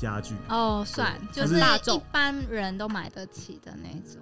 [0.00, 0.34] 家具？
[0.48, 4.20] 哦，算就是一般人都买得起的那种。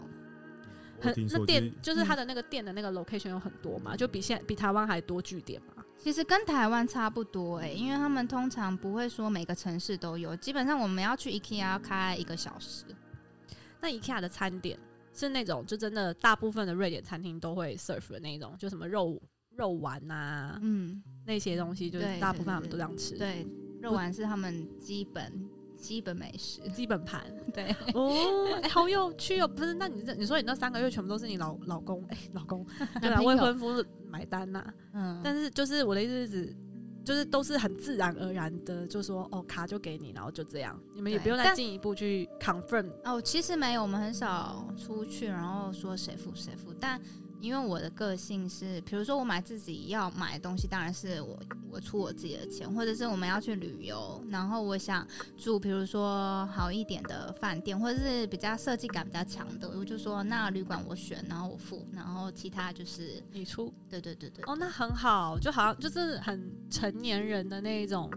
[1.00, 5.84] 很那店就是就是它的那个店的那个 location 有很多嘛，就比现比台湾还多据点嘛。
[5.96, 12.84] 其实跟台湾差不多哎、因为他们通常不会说每个城市都有，基本上我们要去 IKEA 要开一个小时。
[13.80, 14.78] 那 IKEA 的餐点
[15.12, 19.20] 是那种就真的大部分的瑞典餐厅都会 serve 的那一种，就什么肉
[19.56, 23.46] 肉丸啊、嗯，那些东西，就是大部分他们都这样吃。，对，
[23.80, 25.32] 肉丸是他们基本
[25.78, 26.60] 基本美食。
[26.70, 27.22] 基本盘。
[27.54, 29.48] 对，哦，哎、好有趣哦！
[29.48, 32.66] 不是，那你这你说你那三个月全部都是你老老公哎、老公
[33.00, 36.56] 对啊，未婚夫买单呐、嗯，但是就是我的意思是指，
[37.04, 42.90] 就是都是很自然而然的，就说哦卡就给你，然后就这样，你们也不用再进一步去 confirm。
[43.04, 46.74] 哦，其实没有，我们很少出去，然后说谁付谁付。
[46.78, 47.00] 但
[47.40, 51.38] 因为我的个性是，比如说我买自己要买的东西，当然是我
[51.70, 68.10] 我出我自己的钱，或者是我们要去旅游，然后我想住，比如说好一点的饭店，或者是比较设计感比较强的，我就说那旅馆我选，然后我付，然后其他就是你出对对对对哦，那很好，就好像就是很成年人的那一种。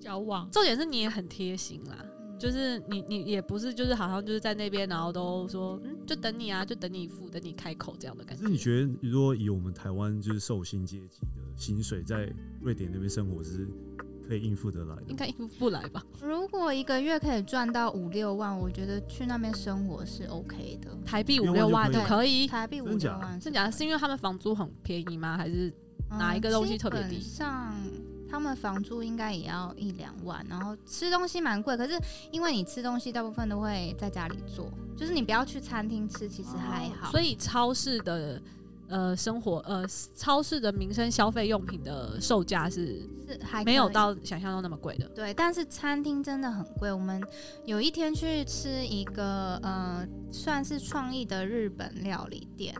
[0.00, 8.42] 交往重点是你也很贴心啦，嗯就是你你也不是就是好像就是在那边，然后都说嗯，就等你啊，就等你付，等你开口这样的感觉。
[8.42, 13.68] 可是你觉得，如果以我们台湾就是寿星阶级的薪水，在瑞典那边生活是
[14.26, 15.02] 可以应付得来的？
[15.08, 16.02] 应该应付不来吧？
[16.22, 20.96] 如果一个月可以赚到五六万，我觉得去那边生活是 OK 的。
[21.04, 22.46] 台币五六六万万就可以。
[22.46, 23.70] 台币五六万真假？
[23.70, 25.36] 是因为他们房租很便宜吗？
[25.36, 25.72] 还是
[26.10, 27.74] 哪一个东西特别低嗯上
[28.30, 31.98] 他们房租应该也要一两万，然后吃东西蛮贵，可是
[32.30, 37.08] 因为你吃东西大部分都会在家里做，就是你不要去餐厅吃，其实还好。
[37.08, 38.40] 以所以超市的
[38.88, 45.08] 呃生活呃超市的民生消费用品的售价是是还没有到想象中那么贵的。
[45.10, 46.92] 对，但是餐厅真的很贵。
[46.92, 47.22] 我们
[47.64, 52.74] 有一天去吃一个呃，算是创意的日本料理店，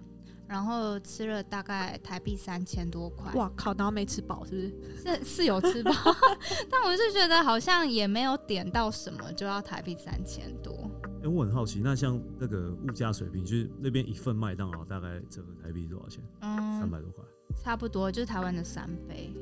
[0.49, 3.31] 然后吃了大概台币三千多块。
[3.35, 3.75] 哇靠！
[3.75, 4.61] 然后没吃饱是不
[4.97, 5.17] 是？
[5.19, 5.93] 是是有吃饱，
[6.71, 10.91] 但我是觉得好像也没有点到什么，就要台币三千多。
[11.23, 16.23] 哎、我很好奇，那像那个物价水平，就是那边一份麦当劳大概折合台币多少钱？
[16.41, 17.25] 嗯三嗯，百多块。
[17.63, 19.33] 差不多就是台湾的三倍。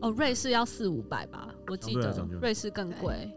[0.00, 3.30] 哦，瑞士要四五百吧，我记得瑞士更贵。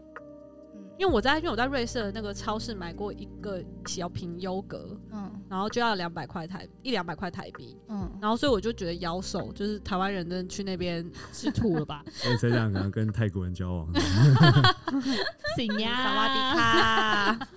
[0.98, 12.04] 嗯因为我在因为我在瑞士的那个超市买过一个小瓶优格，嗯然后就要两百块台一两百块台币，嗯，然后所以我就觉得咬手就是台湾人真的去那边 吃吐了吧？
[12.10, 13.88] 所以才这样可能跟泰国人交往。
[15.56, 17.48] 行呀萨瓦迪卡。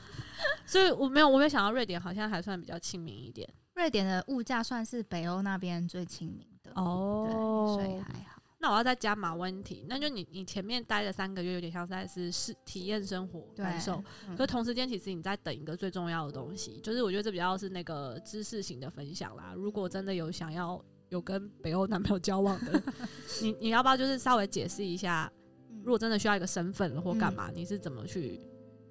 [0.66, 8.31] 所以我没有，我没有想到瑞典好像还算比较亲民一点瑞典的物价算是北欧那边最亲民的，哦对，所以还好。
[8.62, 19.54] 那我要再加码问题，那就你你前面待了三个月，有点像在是是体验生活感受，嗯可同时间其实你在等一个最重要的东西，就是我觉得这比较是那个知识型的分享啦。
[19.56, 22.80] 如果真的有想要有跟北欧男朋友交往的，
[23.42, 25.32] 你你要不要就是稍微解释一下，
[25.72, 28.40] 嗯如果真的需要一个身份或干嘛，你是怎么去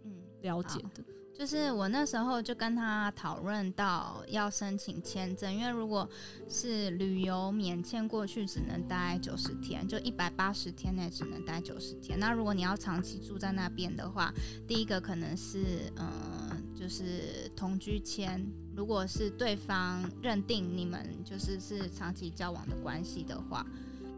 [0.03, 1.05] 嗯了解的？
[1.41, 6.07] 就是我那时候就跟他讨论到要申请签证，因为如果
[6.51, 12.21] 是旅游免签过去，只能待九十天，就一百八十天内只能待九十天。
[12.21, 14.31] 那如果你要长期住在那边的话，
[14.69, 23.65] 第一个可能是嗯、就是同居签，如果是对方认定你们就是是长期交往的关系的话。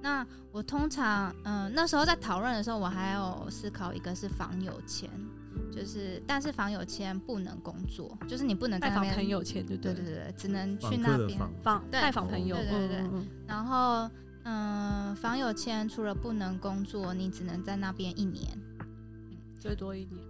[0.00, 5.08] 那我通常，嗯、那时候在讨论的时候，我还有思考一个是房友签，
[5.72, 11.38] 就是但是房友签不能工作，就是你不能在那边拜访朋，友签，对对对对对，只能去那边。
[11.62, 14.10] 访，对拜访朋友，对对对嗯嗯嗯然后，
[14.44, 18.46] 嗯、房友签除了不能工作，你只能在那边一年。
[19.60, 20.24] 最多一年。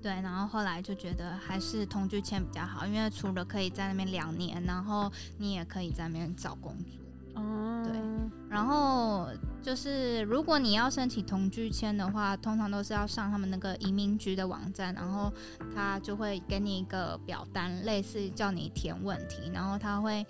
[0.00, 7.42] 对，然后后来就觉得还是同居签比较好，因为除了可以在那边两年，然后你也可以在那边找工作。
[7.42, 8.00] 哦，对
[8.48, 9.28] 然后
[9.62, 15.30] 就是，如果你要申请同居签的话，通常都是要上他们那个移民局的网站，然后
[15.74, 20.24] 他就会给你一个表单，类似叫你填问题，然后他会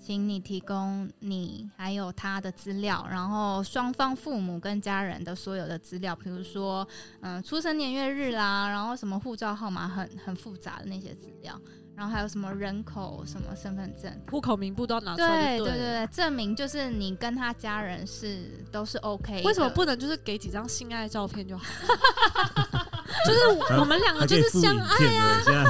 [0.00, 6.86] 请你提供你还有他的资料，然后双方父母跟家人的所有的资料，比如说
[7.20, 11.58] 嗯出生年月日啦，然后什么护照号码很很复杂的那些资料，
[11.96, 14.12] 然后还有什么人口什么身份证。
[14.30, 15.72] 户口名簿都要拿出来就对。
[15.74, 19.42] 对对对，证明就是你跟他家人是都是 OK。
[19.44, 21.64] 为什么不能就是给几张性爱照片就好
[22.74, 22.83] 了？
[23.26, 25.64] 就是我们两个就是相附影片的，现在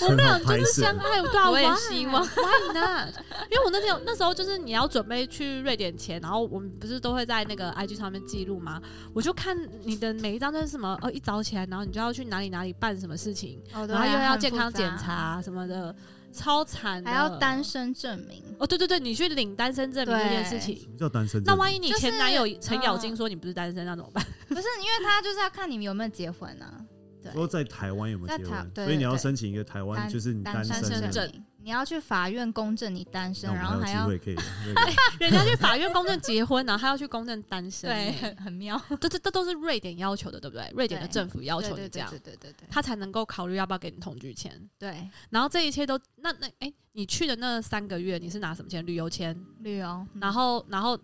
[0.06, 1.74] 我们俩很好拍摄就是相爱，对啊，我也？
[1.76, 3.08] 希望 why not？
[3.50, 8.80] 因为我那天有那时候就是你要准备去瑞典前，然后我们不是都会在那个 IG 上面记录吗？
[9.12, 15.94] 我就看你的每一张都是什么哦，一早起来，然后你就要去哪里哪里办什么事情，然后又要健康检查什么的，
[16.32, 18.42] 超惨的，还要单身证明。
[18.58, 20.86] 哦，对对对，你去领单身证明这件事情什。
[20.88, 21.54] 么叫单身证？
[21.54, 24.24] 那万一你前男友程咬金嗯说你不是单身，那怎么办？
[24.48, 26.80] 不是因为他就是要看你们有没有结婚啊。
[27.22, 34.08] 对，说在台湾有没有结婚，所以你要申请一个台湾，就是你单单身身证明，你要去法院公证你单身，然后还要
[35.20, 38.80] 人家去法院公证结婚，然后他要去公证单身， 对，欸很很妙。
[39.00, 40.70] 这这这都是瑞典要求的，对不对？
[40.74, 44.52] 瑞典的政府要求你这样对，对对对他才能够考虑要不要给你同居签。
[44.78, 48.84] 对，然后这一切都那那哎、你去的那三个月你是拿什么签？
[48.86, 49.38] 旅游签。
[49.60, 49.86] 旅游。
[49.86, 50.98] 嗯然后然后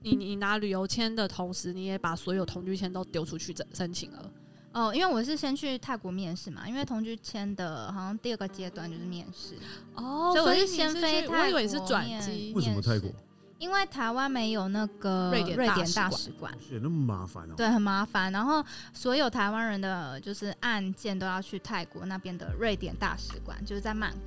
[0.00, 4.30] 你你拿旅游签的同时，你也把所有同居签都丢出去申申请了。
[4.72, 9.54] 哦，因为我是先去泰国面试嘛，因为同居签的好像第二个阶段就是面试，
[9.94, 13.10] 哦所以我是是先飞泰国我以为是转面机为什么泰国？
[13.58, 16.58] 因为台湾没有那个瑞典瑞典大使馆大使馆。
[16.68, 17.54] 是那么麻烦哦。
[17.56, 18.32] 对，很麻烦。
[18.32, 24.18] 然后所有台湾人的就是案件都要去泰国那边的瑞典大使馆，就是在曼谷，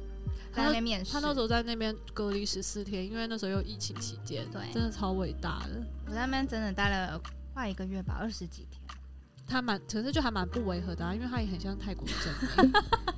[0.54, 1.12] 在那边面试。
[1.12, 5.84] 他那时候在那边隔离十四天，因为那时候又疫情期间，对真的超伟大的。
[6.08, 7.20] 我在那边真的待了
[7.54, 8.82] 快一个月吧，二十几天。
[9.48, 12.16] 他蛮，可是就还蛮不违和的、啊，因为他也很像泰国人，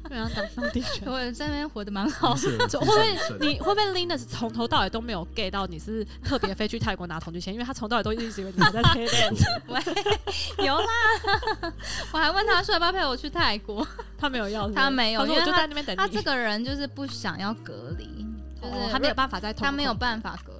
[0.04, 0.90] 就很像当当地人。
[1.06, 2.36] 我在那边活得蛮好。
[2.36, 7.54] 会不会你会不会 Linus 从头到尾都没有 get 到你是特别飞去泰国拿同居签？
[7.54, 11.74] 因为他从头到尾都一直以为你还在 Thailand，有啦，
[12.12, 13.88] 我还问他说要不要陪我去泰国，
[14.18, 15.98] 他没有要是是，他没有他说我就因为他在那边等你。
[15.98, 18.26] 他这个人就是不想要隔离，
[18.62, 20.57] 就是哦他没有办法在同他没有办法隔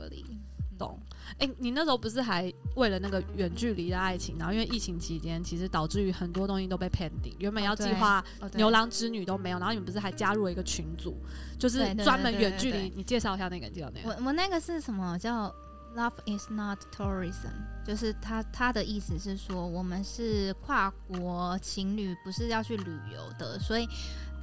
[1.40, 8.24] 哎、你那时候不是还为了那个远距离的爱情，然后因为疫情期间，其实导致于很多东西都被 pending，原本要计划
[8.56, 11.16] 牛郎织女都没有，然后你们不是还加入了一个群组，
[11.60, 12.92] 就是专门远距离。
[12.96, 14.10] 你介绍一下那个，你介绍那个。
[14.10, 15.54] 我我那个是什么叫
[15.96, 17.54] Love is not tourism，
[17.86, 23.88] 就是他他的意思是说，我们是跨国情侣，不是要去旅游的，所以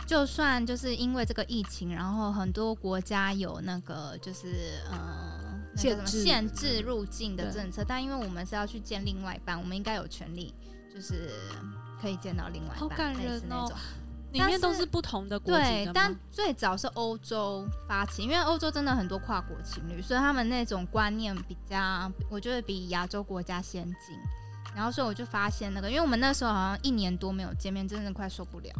[0.06, 5.43] 就算就是因为这个疫情，然后很多国家有那个就是呃。
[5.76, 10.54] 限制限制入境的政策，但因为我们是要去见另外一半，我们应该有权利，
[10.94, 11.30] 就是
[12.00, 13.70] 可以见到另外一半，好感人哦。
[14.32, 16.12] 里面都是是不同的国籍的，对但？
[16.28, 24.18] 最早是欧洲发起，因为欧洲真的很多跨国情侣，所以他们那种观念比较，我觉得比亚洲国家先进。
[24.74, 28.72] 然后所以我就发现那个，因为我们那时候好像一年多没有见面，真的快受不了。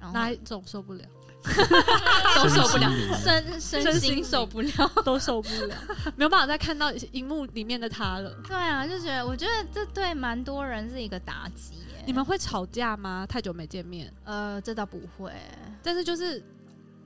[0.00, 1.04] 然后哪一种受不了？
[2.36, 2.90] 都受不了
[3.22, 4.70] 身身心受不了。
[5.04, 5.74] 都受不了，
[6.16, 8.30] 没有办法再看到荧幕里面的他了。
[8.46, 11.74] 对啊，就觉得我觉得这对蛮多人是一个打击。
[12.06, 13.26] 你们会吵架吗？
[13.28, 15.30] 太久没见面，呃，这倒不会。
[15.82, 16.38] 但是就是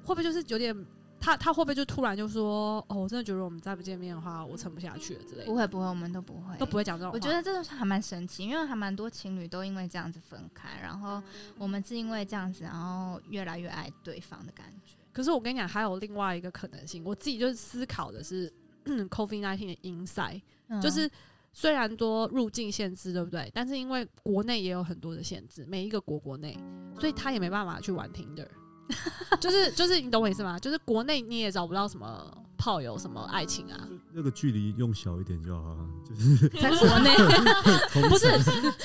[0.05, 0.75] 会不会就是有点
[1.23, 7.13] 他他会不会就突然就说哦，我真的觉得我们再不见面的话，我撑不下去了之类的，不会不会，我们都不会，都不会讲这种。
[7.15, 11.23] 我觉得这个还蛮神奇，因为还蛮多情侣都因为这样子分开，然后
[11.57, 14.97] 我们是因为这样子，然后越来越爱对方的感觉。
[15.13, 18.53] 可是我跟你讲，还有另外一个可能性，我自己就是思考的是
[18.85, 21.09] COVID nineteen 的 inside，、嗯就是
[21.53, 23.49] 虽然多入境限制，对不对？
[23.55, 26.59] 但是因为国内也有很多的限制，每一个国国内，
[26.99, 28.49] 所以他也没办法去玩 Tinder。
[29.41, 30.59] 就是就是你懂我意思吗？
[30.59, 38.27] 就是国内你也找不到什么炮友、什么爱情啊，那个距离用小一点就好了， 就是在国内，不是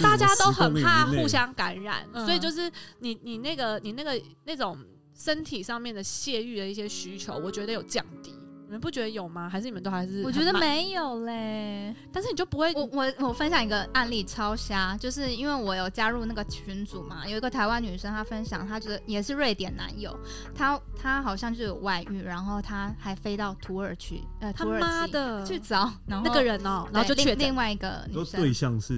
[0.02, 4.78] 大家都很怕10公里以内互相感染，嗯所以就是你你那个你那个那种
[5.14, 8.34] 身体上面的泄欲的一些需求，我觉得有降低。
[8.68, 9.48] 你们不觉得有吗？
[9.50, 11.96] 还是你们都还是我觉得，没有嘞。
[12.12, 20.14] 但是你就不会我我我分享一个案例超瞎，就是因为我有加入那个群组嘛，有一个台湾女生她分享，她觉得也是瑞典男友，
[20.54, 27.56] 她她好像就有外遇，然后她还飞到土耳其呃他土耳其妈的去找，然后那个人哦、对然后就确诊另另。
[27.56, 28.94] 外一个女生说对象是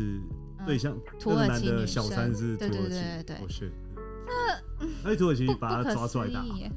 [0.58, 3.72] 嗯对象，土耳其女小三是土对对耳其，对对对哦 shit，
[5.04, 6.70] 那土耳其把他可抓出来打，思议，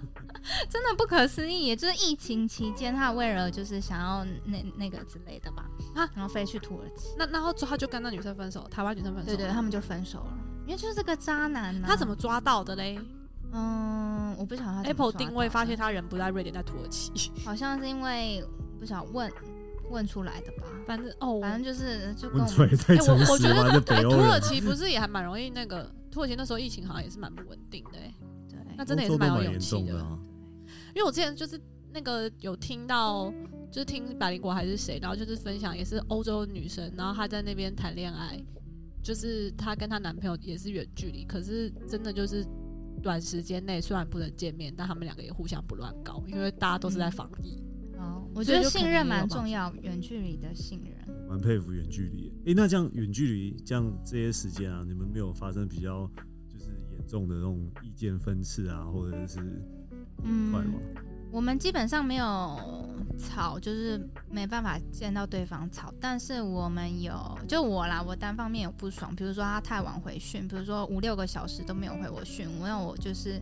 [0.68, 1.76] 真的不可思议耶！
[1.76, 9.26] 就是疫情期间，他为了就是想要那那个之类的吧，啊然后飞去土耳其，那然后之后他就跟那女生分手，台湾女生分手。
[9.26, 12.98] 对对，他们就分手了，因为就是这个渣男呢、他怎么抓到的嘞
[13.52, 17.30] 嗯，我不晓得他？Apple 定位发现他人不在瑞典，在土耳其。
[17.44, 18.44] 好像是因为
[18.78, 19.30] 不想问
[19.90, 25.90] 问出来的吧，反正哦，反正就是就跟我问出来哎我我觉得哎土耳，其不是也还蛮容易那个？
[26.18, 28.12] 土耳其那时候疫情好像也是蛮不稳定的哎、
[28.50, 29.78] 对那真的也是蛮有勇气的。
[29.78, 30.18] 重的啊。
[30.88, 31.60] 因为我之前就是
[31.92, 33.32] 那个有听到，
[33.70, 38.36] 就是听百灵果还是谁，然后就是分享也是欧洲女生，然后她在那边谈恋爱，
[39.00, 42.44] 就是她跟她男朋友也是远距离，可是真的就是
[43.00, 47.62] 短时间内虽然不能见面，但他们两个也互相不乱搞，因为大家都是在防疫。
[47.96, 50.97] 哦，我觉得信任蛮重要，远距离的信任。
[51.28, 52.32] 蛮佩服远距离。
[52.46, 56.10] 诶，那这样远距离这样这些时间啊，你们没有发生比较
[56.48, 59.38] 就是严重的那种意见分歧啊，或者是
[60.24, 60.80] 嗯快吗？
[61.30, 62.24] 我们基本上没有
[63.18, 73.38] 吵，就是没办法见到对方吵，但是我们有，就我啦，我单方面有不爽，比如说他太晚回讯，比如说五六个小时都没有回我讯，我让我就是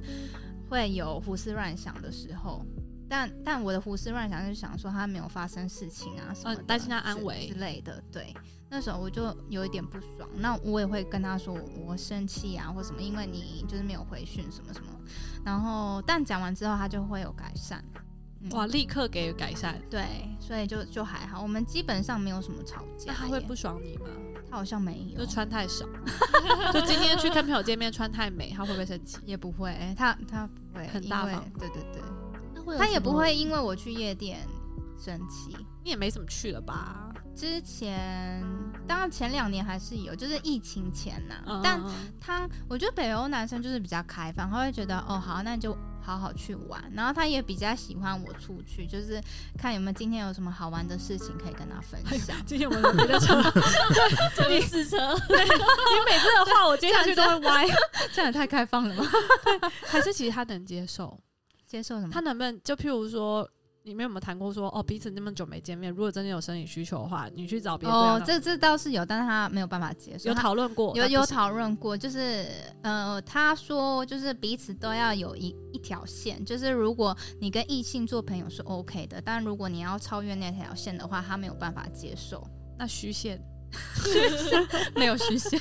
[0.69, 2.67] 会有胡思乱想的时候。
[3.09, 8.03] 但但我的胡思乱想就是想说他没有发生事情啊什么的，嗯担心他安之危之类的。
[8.13, 8.35] 对，
[8.69, 14.93] 那时候我就有一点不爽，那我也会跟他说我生气啊或什么，因为你就是没有回讯什么什么。
[15.45, 17.85] 然后但讲完之后他就会有改善。
[18.41, 19.81] 嗯哇，立刻给予改善。
[19.89, 20.05] 对，
[20.39, 23.07] 所以就就还好，我们基本上没有什么吵架。
[23.07, 24.07] 那他会不爽你吗？
[24.35, 25.87] 他他好像没有就，穿太少，
[26.73, 29.19] 就今天去跟朋友见面穿太美，他会不会生气？
[29.25, 32.26] 也不会，他他不会很大方对对对，那
[32.67, 34.47] 会有他也不会因为我去夜店
[35.03, 35.57] 生气。
[35.85, 37.13] 你也没怎么去了吧？
[37.35, 38.43] 之前
[38.89, 49.21] 当然前两年还是有，就是疫情前呐、嗯但嗯他我觉得北欧男生就是比较开放，他会觉得哦好，那你就好好去玩，然后他也比较喜欢我出去，就是
[49.59, 52.35] 看有没有今天有什么好玩的事情可以跟他分享。
[52.47, 53.41] 今天我们别的车，
[54.35, 54.97] 特别试车，
[55.29, 57.67] 你每次的话我接下去都会歪，
[58.15, 59.05] 这样也太开放了吧？
[59.87, 61.17] 还是其实他能接受？
[61.67, 62.13] 接受什么？
[62.13, 63.49] 他能不能就譬如说，
[63.83, 70.29] 你们有没有谈过说，哦，彼此那么久没见面，如果真的有生理需求的话，你去找别人哦，这这倒是有，但是他没有办法接受。
[70.29, 72.47] 有他讨论过，有有讨论过，就是
[72.83, 82.45] 呃，他说就是彼此都要有一一条线，就是如果你跟异性做朋友是 OK 的，但如果你要超越那条线的话，他没有办法接受。
[82.79, 83.41] 那虚线，
[84.97, 85.59] 没有虚线，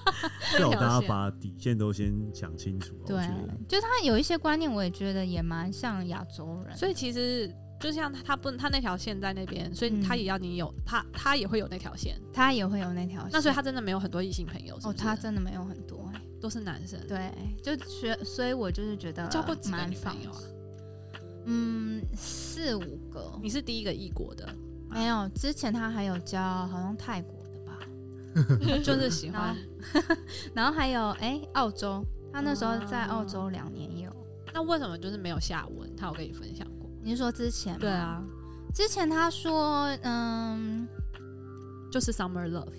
[0.52, 3.16] 最好大家把底线都先讲清楚对，
[3.68, 13.30] 就他有一些观念，我也觉得也蛮像亚洲人，所以其实就像他他不他那条线在那边，所以嗯他也要你有他他也会有那条线，他也会有那条线。
[13.32, 20.40] 那所以他真的没有很多异性朋友，是哦，他真的没有很多、欸，都是男生，对，就学，所以我就是觉得交过几个蛮放女朋友啊？
[21.50, 24.46] 嗯，四五个，你是第一个异国的，
[24.90, 27.37] 没有，之前他还有交好像泰国。
[28.84, 29.56] 就是喜然欢。
[30.54, 34.12] 然后还有哎、澳洲，他那时候在澳洲两年也有。
[34.52, 35.94] 那为什么就是没有下文？
[35.96, 36.90] 他有跟你分享过？
[37.02, 37.78] 你是说之前吗？
[37.80, 38.22] 对，啊，
[38.74, 40.88] 之前他说嗯，
[41.90, 42.72] 就是 summer love，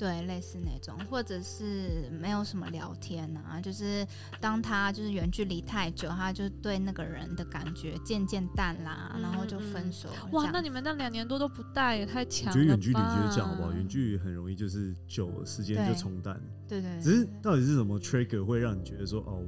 [0.00, 4.06] 对，类似那种，或者是没有什么聊天啊，就是
[4.40, 10.08] 当他就是远距离太久，他就对那个人的感觉渐渐淡啦，嗯然后就分手。
[10.32, 12.54] 哇，那你们那两年多都不带，也太我强了吧。
[12.54, 13.72] 觉得远距离就是这样，好不好？
[13.72, 19.44] 远距离很容易就是久了时间就对冲淡对对只是到底是什么 trigger 会让你觉得说哦，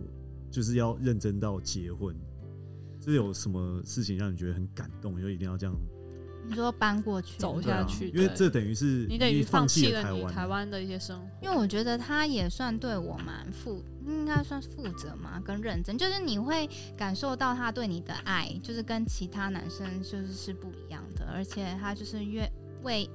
[0.51, 2.15] 就是要认真到结婚？
[3.01, 5.75] 是有什么事情让你觉得很感动，就一定要这样
[6.45, 11.27] 你说搬过去走下去因为这等于是你等于放弃了台湾，了你台湾的一些生活。
[11.41, 22.51] 因为我觉得他也算对我蛮负，应该算负责嘛，跟认真，就是你会感受到他对你的爱，就是跟其他男生就是是不一样的，而且他就是愿
[22.83, 23.09] 为。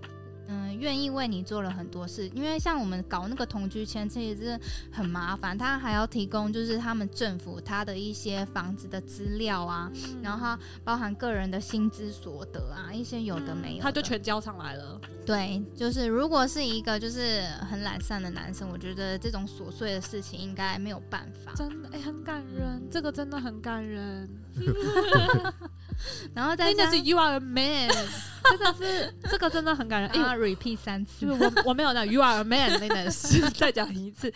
[0.48, 4.60] 嗯，愿意为你做了很多事，因为像我们搞那个同居签，其实是
[4.92, 9.92] 很麻烦，他还要提供就是他们政府他的一些房子的资料啊，
[10.22, 15.00] 然后包含个人的薪资所得啊，一些有的没有的，他就全交上来了。
[15.26, 21.54] 对，就是如果是一个就是很懒散的男生，我觉得这种琐碎的事情应该没有办法。
[21.56, 24.30] 真的哎、很感人，这个真的很感人。
[26.34, 27.90] 然后再加真的是 You are a man，
[28.50, 30.10] 真的是这个真的很感人。
[30.12, 34.28] 哎、啊 repeat 三次就是我我没有那 You are a man 那件事，再讲一次。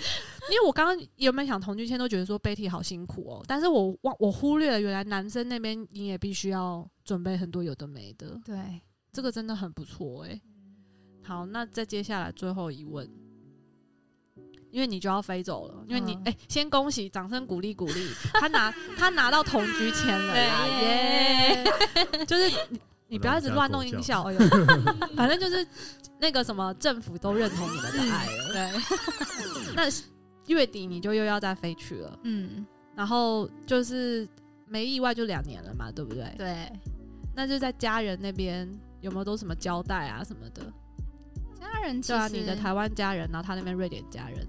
[0.49, 8.81] 因为我刚刚有没有想同居签都觉得说 Betty 好辛苦哦，但是我忘我忽略了原来男生那边你也必须要准备很多有的没的，对，
[9.13, 10.41] 这个真的很不错哎、
[11.23, 13.07] 好，那再接下来最后一问。
[14.71, 16.21] 因为你就要飞走了，因为你嗯。
[16.25, 21.63] 哎、先恭喜，掌声鼓励鼓励， 他拿他拿到同居签了啦，耶！
[22.25, 24.39] 就是你你不要一直乱弄音效，哎呦，
[25.15, 25.65] 反正就是
[26.19, 28.53] 那个什么政府都认同你们的爱了。
[28.53, 29.83] 对，那
[30.47, 32.65] 月底你就又要再飞去了，嗯，
[32.95, 34.27] 然后就是
[34.67, 36.33] 没意外就两年了嘛，对不对？
[36.37, 36.71] 对，
[37.35, 38.69] 那就在家人那边
[39.01, 40.61] 有没有都什么交代啊什么的？
[41.59, 44.47] 家人对啊，你的台湾家人，然后他那边瑞典家人，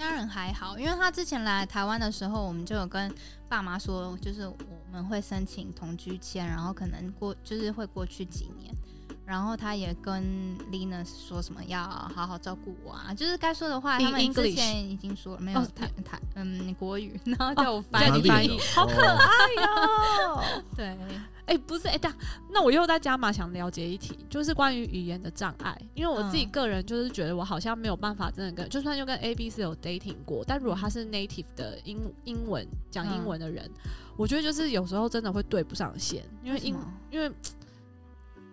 [0.00, 3.14] 家人还好，因为他之前来台湾的时候，我们就有跟
[3.50, 4.56] 爸妈说，就是我
[4.90, 8.74] 们会申请同居签，然后可能过就是会过去几年。
[9.30, 10.24] 然后他也跟
[10.72, 19.26] Linus 说什么要好好照顾我啊，就是该说的话，In 他们之前已经说了，没有哦台台嗯国语， 然后叫我翻译，翻译 好可爱
[19.62, 20.42] 哟。
[20.76, 20.98] 对，
[21.46, 22.12] 哎、不是，哎、但
[22.50, 33.70] 那我又在加码想了解一题，就是关于语言的障碍，因为我自己嗯个人就是觉得我好像没有办法真的跟，就算就跟 A B C 有 dating 过，但如果他是 native 的英英文讲英文的人，
[34.16, 36.80] 我觉得就是有时候真的会对不上线，因为英为
[37.12, 37.30] 因为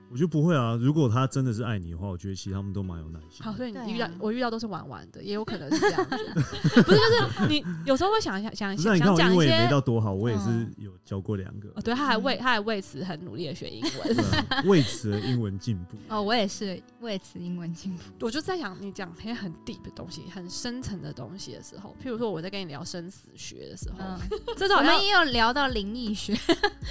[0.09, 0.77] 我觉得不会啊。
[0.79, 6.17] 如果他真的是爱你的话，我觉得其实他们都蛮有耐心好，所以你遇到、我遇到都是玩玩的，也有可能是这样子，
[6.81, 9.71] 不是就是你有时候会想一想想不是啊，你看想讲一我英文也没。
[9.71, 15.97] 到多好，我也是嗯有教过两个哦，，对，他还为嗯他还为此很努力的学英文，为此而英文进步。
[16.07, 18.03] 哦，我也是为此英文进步。
[18.19, 24.19] 我就在想，你讲那些很 deep 的东西、很深层的东西的时候，譬如说我在跟你聊生死学的时候，嗯，
[24.57, 26.37] 这种我们也有聊到灵异学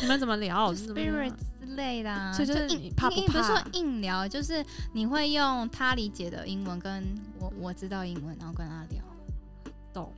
[0.01, 0.73] 你们怎么聊？
[0.75, 4.65] spirit 之类的、啊，所以就是硬你怕不怕不是说硬聊，就是
[4.95, 7.05] 你会用他理解的英文跟
[7.39, 9.03] 我我知道英文，然后跟他聊。
[9.93, 10.11] 懂。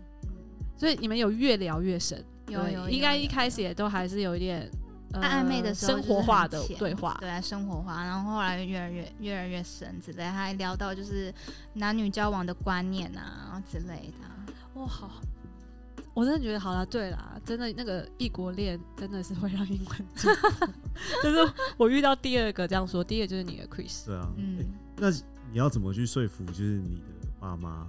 [0.77, 4.71] 所以你们有越聊越深，对有有应该一开始也都还是有一点、
[5.13, 7.17] 呃、暧昧的时候生活化的对话。
[7.21, 11.33] 对啊，生活化，然后后来越来越越来越深之类，还聊到就是
[11.75, 14.37] 男女交往的观念啊之类的啊。
[14.75, 15.11] 哇，好，
[16.15, 20.67] 我真的觉得好了，对啦，真的那个异国恋真的是会让英文进步。
[21.23, 25.11] 就是我遇到第二个这样说，第一个就是你的 Chris，对啊，嗯欸，那
[25.51, 27.89] 你要怎么去说服就是你的爸妈，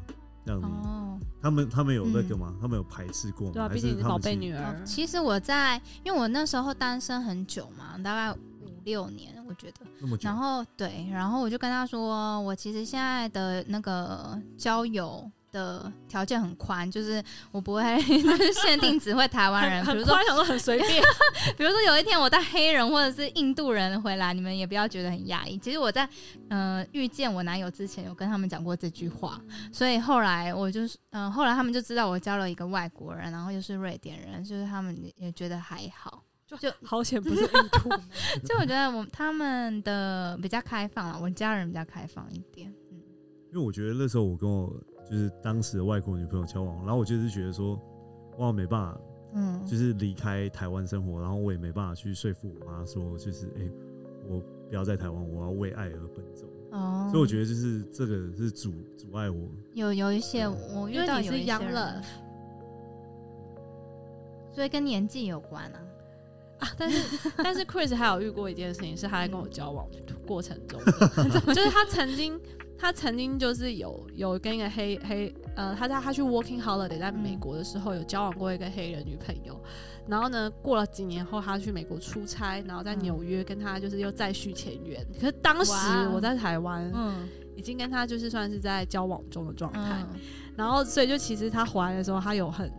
[0.49, 2.55] 让你哦，他们他们有那个吗？
[2.59, 3.53] 他们有排斥过吗？
[3.53, 9.85] 对啊，毕竟你是宝贝女儿哦，其实我在，因为我那时候单身很久嘛，大概五六年，我觉得。
[9.99, 21.03] 那么久然，后对，然后我就跟他说，我其实现在的那个交友的条件很宽，就是我不会 就是限定只会台湾人， 比如说想说很随便。
[21.57, 25.57] 比如说有一天我带黑人或者是印度人回来，你们也不要觉得很压抑。
[25.57, 26.07] 其实我在
[26.49, 29.39] 呃遇见我男友之前，有跟他们讲过这句话，
[29.71, 36.23] 所以后来我就是嗯、呃后来他们就知道我交了一个外国人，然后又是瑞典人，就是他们也也觉得还好。
[36.59, 37.89] 就好险不是印度，
[38.43, 42.73] 就我觉得我他们的比较开放啊，我家人比较开放一点。
[42.91, 42.97] 嗯，
[43.51, 44.67] 因为我觉得那时候我跟我
[45.09, 47.79] 就是当时的外国女朋友交往，然后我就是觉得说，
[48.37, 49.01] 哇，没办法，
[49.33, 53.71] 嗯，就是离开台湾生活，然后我也没办法去说服我妈说，就是哎、欸
[54.27, 54.39] 我
[54.69, 56.45] 不要在台湾，我要为爱而奔走。
[56.71, 59.49] 哦，所以我觉得就是这个是阻阻碍我。
[59.73, 62.03] 有有一些我遇因为你是到有一些 young 人 love
[64.53, 65.79] 所以跟年纪有关啊。
[66.59, 69.87] 啊，但是 但是 Chris 还有遇过一件事情，是他在跟我交往
[70.27, 70.79] 过程中，
[71.55, 72.39] 就是他曾经
[72.79, 79.59] 他曾经就是有有跟一个黑黑呃，他在他去 working holiday 在美国的时候有交往过一个黑人女朋友，
[80.07, 85.73] 然后呢过了几年后他去美国出差，然后在嗯纽约跟他就是又再续前缘，可是当时
[86.13, 87.27] 我在台湾嗯。
[87.55, 90.19] 已经跟他就是算是在交往中的状态，嗯，
[90.55, 92.71] 然后所以就其实他回来的时候他有很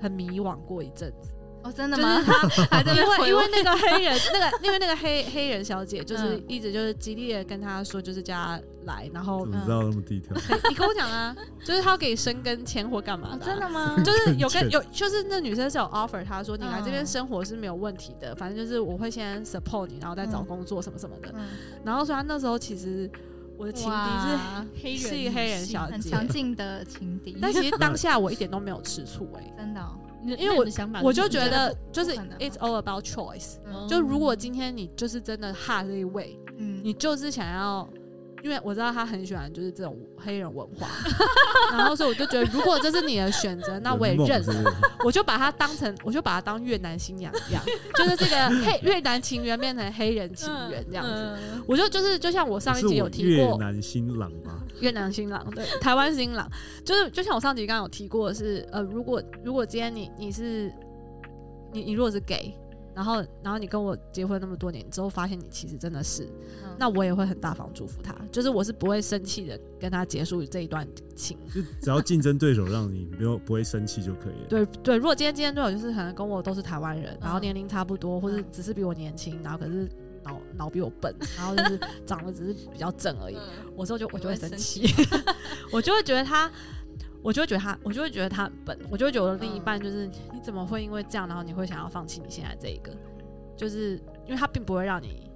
[0.00, 1.34] 很迷惘过一阵子。
[1.64, 2.22] 哦，真的就是吗？
[2.26, 10.34] 他 还在那因为因为那个黑人，那个因为那个黑黑人小姐，就是嗯一直就是极力的跟他说，就是叫他来，然后怎么知道那么低调？
[10.34, 11.34] 可 以你跟我讲啊，
[11.64, 13.96] 就是他要给生根签或干嘛哦的啊、真的吗？
[14.04, 21.30] 就是有跟 跟有，就是那女生是有 offer 他说你来这边嗯生活是没有问题的，反正就是我会先 support 你，然后再找嗯工作什么什么的。
[21.34, 21.48] 嗯，
[21.84, 23.08] 然后所以他那时候其实
[23.56, 29.80] 我的情敌是黑人是一个黑人小姐，很强劲的情敌，但其实当下我一点都没有吃醋哎、真的
[30.24, 33.56] 因为我的想法我就觉得就是 it's all about choice。
[33.66, 33.86] 嗯。
[33.88, 37.88] 就如果今天你就是真的哈这一位，嗯，你就是想要，
[38.42, 40.88] 因为我知道他很喜欢就是这种黑人文化，
[41.70, 44.42] 然后所以我就觉得，如果这是你的选择，那我也认
[45.04, 47.62] 我就把它当成，我就把它当越南新娘一样，
[47.94, 51.12] 就是这个黑越南情缘变成黑人情缘这样子。
[51.14, 54.60] 嗯我就就是就像我上一集有提过越南新郎吗？
[54.80, 56.44] 越南新郎，对，台湾新郎，
[56.84, 60.72] 就是就像我上集刚刚有提过的是，呃，如果如果今天你你是
[61.72, 62.52] 你你如果是 gay，
[62.94, 66.24] 然后然后你跟我结婚那么多年之后，发现你其实真的是，
[66.64, 71.36] 嗯那我也会很大方祝福他，就是我是不会生气的跟他结束这一段情。
[71.54, 74.46] 就只要竞争对手让你没有不会生气就可以了。
[74.50, 79.88] 对对，如果今天竞争对手就是可能跟我都是台湾人，然后嗯年龄差不多，或者嗯只是比我年轻，然后可是
[80.24, 84.82] 脑脑比我笨，然后就是长得只是比较正而已，嗯我之后就我就会生生气，
[85.72, 86.50] 我就会觉得他，
[87.22, 92.92] 我就会觉得他，我就会觉得他很笨，我就会觉得另一半就是、你怎么会因为这样，然后你会想要放弃你现在这一个，
[93.56, 93.96] 就是
[94.26, 95.30] 因为他并不会让你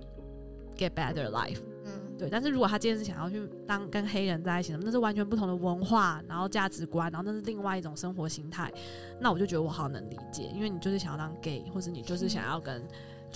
[0.77, 2.29] get better life，嗯对。
[2.29, 8.73] 但是如果他今天是想要去当跟黑人在一起，那是完全不同的文化，然后价值观，然后那是另外一种生活形态，
[9.21, 12.83] 那我就觉得我好能理解，因为你就是想要当 gay，或是你就是想要跟。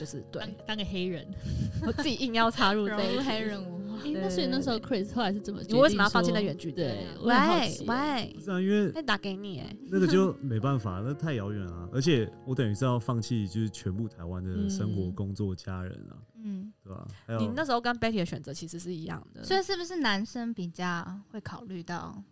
[0.00, 1.26] 就是对当当个黑人。
[1.86, 6.82] 我自己硬要插入黑人文化，哎，那所以那时候 Chris 后来是怎么决定你为什么要放弃说那远距离？
[7.22, 11.88] 喂奇喂不，是啊，因为那打给你哎，那个就没办法，那太遥远了啊。
[11.92, 17.06] 而且我等于是要放弃，就是全部台湾的生活、嗯工作、家人啊，嗯，对吧？
[17.26, 22.22] 还有你那时候跟 Betty 的选择其实是一样的，所以是不是男生比较会考虑到？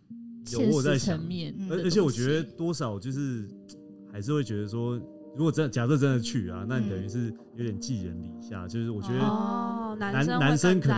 [0.51, 3.47] 有现我在想实层面而而且我觉得多少就是
[4.11, 4.99] 还是会觉得说，
[5.39, 10.97] 如果真的假设真的去啊，那你等于是有点寄人篱下，就是我觉得、哦，男男生男生可能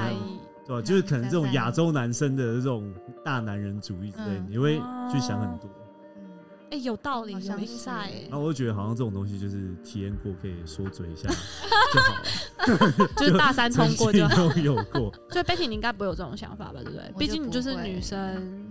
[0.65, 0.81] 对吧？
[0.81, 2.91] 就是可能这种亚洲男生的这种
[3.23, 4.81] 大男人主义之类，嗯你会
[5.11, 5.69] 去想很多。
[6.15, 11.29] 嗯，哎，有道理，有好像 insight 是哎然，后我就觉得好像这种东西就是体验过可以说嘴一下
[11.93, 15.13] 就好了， 就是大三通过就都有过。
[15.29, 17.13] 所以 Betty 你应该不会有这种想法吧，对不对？
[17.15, 18.70] 毕竟你就是女生，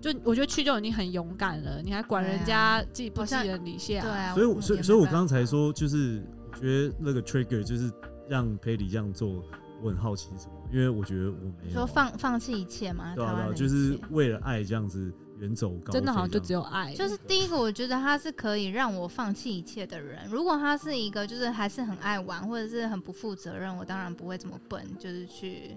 [0.00, 4.00] 就我觉得去就已经很勇敢了，你还管人家寄不寄好像人篱下？
[4.00, 6.22] 对啊，所以我，所以，所以我刚刚才才说，就是
[6.52, 7.90] 我觉得那个 trigger 就是
[8.28, 9.42] 让佩里这样做，
[9.82, 20.20] 我很好奇什么，因为我觉得我没有说放放弃一切嘛，对啊就是切为了爱这样子远走高飞，真的好像就只有爱，就是第一个，我觉得他是可以让我放弃一切的人。
[20.30, 25.76] 如果他是一个就是还是很爱玩，或者是很不负责任，我当然不会这么笨，就是去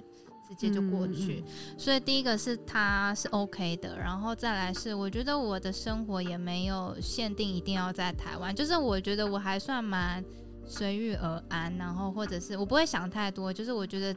[0.55, 1.43] 直接就过去。
[1.47, 10.23] 嗯所以第一个是他是 OK 的，然后再来是我觉得我的生活也没有限定一定要在台湾，就是我觉得我还算蛮
[10.65, 14.15] 随遇而安，然后或者是我不会想太多，就是我觉得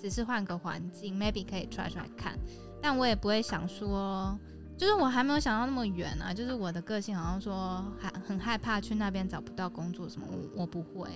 [0.00, 2.38] 只是换个环境，maybe 可以 try try 看，
[2.80, 4.38] 但我也不会想说。
[4.76, 11.08] 就是我还没有想到那么远啊，就是我的个性好像说还很害怕去那边找不到工作什么，我我不会，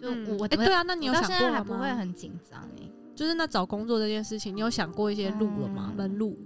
[0.00, 1.92] 就嗯我对啊，那你有我到现想过还不会？
[1.92, 2.88] 很紧张哎。
[3.14, 5.88] 就是那找工作这件事情，你有想过一些路了吗？
[5.92, 5.96] 嗯。
[5.96, 6.38] 门路？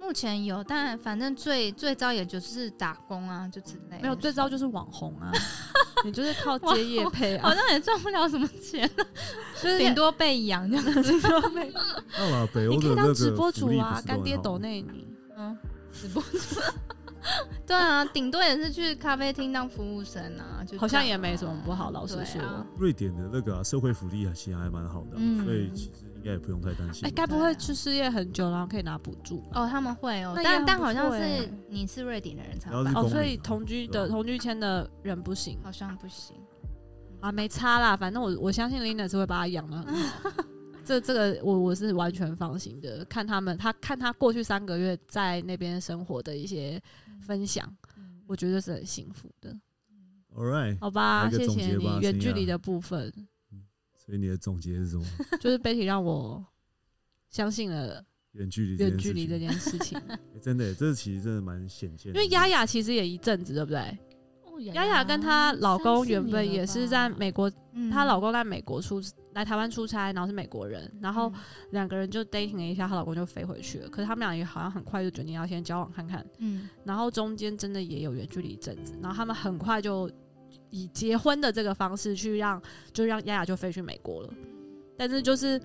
[0.00, 3.98] 目前有，但反正最最糟也就是打工啊，就之类。
[4.02, 5.32] 没有，最糟就是网红啊，
[6.04, 7.48] 你就是靠接业配啊。
[7.48, 8.86] 好，像也赚不了什么钱，
[9.62, 11.20] 就是顶多被养这样子。
[11.22, 15.08] 那啦，北欧你可以当的那个直播主啊，干爹抖内你。
[15.38, 15.56] 嗯，
[15.90, 16.60] 直播主。
[17.66, 22.42] 对啊，顶多也是去咖啡厅当服务生啊，就好像也没什么不好老实说。
[22.42, 22.66] 啊。
[22.76, 25.42] 瑞典的那个啊、社会福利啊其实还蛮好的啊、嗯。
[25.42, 27.06] 所以其实应该也不用太担心。
[27.06, 29.42] 哎，该不会去失业很久，然后可以拿补助？
[29.52, 36.34] 哦，他们会哦那，但但好像是你是瑞典的人才哦，所以同居的同居签的人不行好像不行。
[37.20, 40.30] 啊，没差啦，反正我我相信 Lina 是会把他养的很好。
[40.82, 46.80] 这这个我我是完全放心的，看他们他看他过去三个月在那边生活的一些
[47.20, 47.70] 分享，
[48.26, 49.54] 我觉得是很幸福的
[50.34, 51.30] ，All right，好吧？
[51.30, 53.12] 谢谢你远距离的部分，
[54.04, 55.04] 所以你的总结是什么？
[55.40, 56.44] 就是 Betty 让我
[57.30, 62.18] 相信了远距离这件事情，远距离这件事情， 欸真的耶，这其实真的蛮显见的。
[62.18, 63.80] 因为丫丫其实也一阵子，对不对？
[64.44, 69.02] 哦丫丫跟她老公原本也是在美国，嗯她老公在美国出
[69.32, 71.34] 来台湾出差，然后是美国人，然后嗯
[71.72, 73.88] 两个人就 dating 了一下，她老公就飞回去了。
[73.88, 80.08] 可是他们俩也好像很快就决定要先交往看看，嗯然后中间真的也有远距离一阵子，然后他们很快就
[80.74, 82.60] 以结婚的这个方式去让，
[82.92, 84.30] 就让丫丫就飞去美国了。
[84.96, 85.60] 但是就是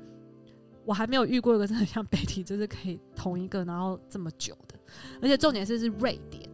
[0.86, 4.76] 我还没有遇过一个真的像 Betty，就是可以同一个然后这么久的，
[5.22, 6.47] 而且重点是是瑞典，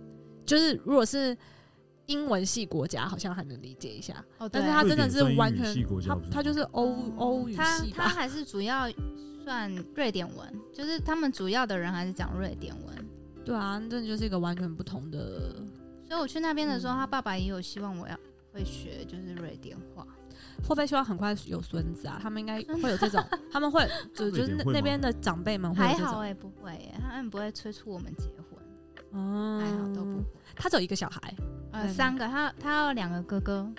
[0.46, 1.38] 就是如果是
[2.06, 8.90] 英文系国家，好像还能理解一下，哦，但是他真的是完全他他就是欧嗯欧语他系吧，他还是主要
[9.44, 12.96] 算瑞典文，就是他们主要的人还是讲瑞典文。
[13.44, 15.56] 对啊，真的就是一个完全不同的
[16.08, 18.20] 所以我去那边的时候，嗯他爸爸也有希望我要
[18.56, 20.08] 会学就是瑞典话。
[20.64, 22.18] 会不会希望很快有孙子啊？
[22.22, 30.24] 他们应该会有这种， 他们会就就是那边的长辈们会有这种，还好哎、不会哎、他们不会催促我们结婚，哦还好都不会。
[30.56, 31.36] 他只有一个小孩，
[31.72, 33.70] 呃，对三个，他他有两个哥哥，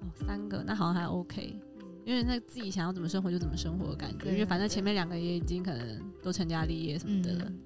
[0.00, 1.56] 哦，三个，那好像还 OK，
[2.04, 7.58] 因为那自己想要怎么生活就怎么生活的感觉，对因为反正对前面两个也已经可能都成家立业什么的了，嗯，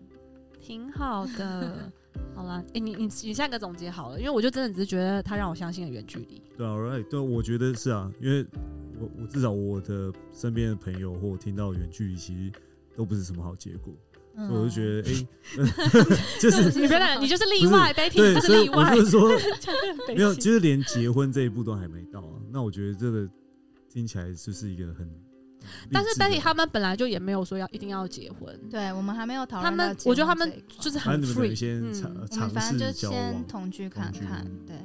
[0.60, 1.90] 挺好的。
[2.34, 6.42] 好了，哎、你你你下个总结好了，因为我就真的只是觉得他让我相信了远距离。
[6.56, 8.44] 对啊，All right，对，我觉得是啊，因为
[8.98, 12.52] 我我至少我的身边的朋友或我听到远距离，其实
[12.96, 13.94] 都不是什么好结果，
[14.36, 15.26] 嗯所以我就觉得，哎、
[16.40, 19.04] 就是你别来，你就是例外，Betty，对，你就所以我是例外就。
[19.04, 19.28] 是说，
[20.08, 22.40] 没没有，就是连结婚这一步都还没到啊。
[22.50, 23.28] 那我觉得这个
[23.88, 25.08] 听起来就是一个很，
[25.92, 31.54] 但是 Betty 他们本来就也没有说要一定要结婚，对我们还没有讨论他们论我觉得他们就是很 free。
[31.54, 33.44] 先嗯，我们反正就先。
[33.48, 34.76] 同居看看，对，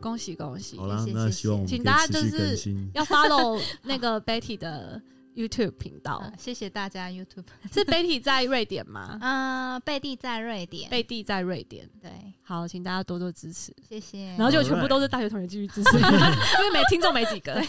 [0.00, 0.86] 恭喜恭喜好！
[0.86, 2.56] 啦谢，谢谢那希望我们请大家就是。
[2.94, 5.00] 要 follow 那个 Betty 的
[5.38, 7.44] YouTube 频道啊，谢谢大家 YouTube。
[7.72, 9.16] 是 Betty 在瑞典吗？
[9.22, 11.88] 嗯，贝蒂在瑞典，贝蒂在瑞典。
[12.02, 12.10] 对，
[12.42, 13.72] 好，请大家多多支持。
[13.88, 14.26] 谢谢。
[14.36, 17.62] 然后就全部都是大学同学继续支持， 因为没听众没几个。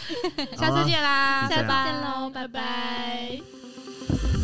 [0.57, 4.38] 下次见啦，好啊就这样拜拜见喽，拜拜。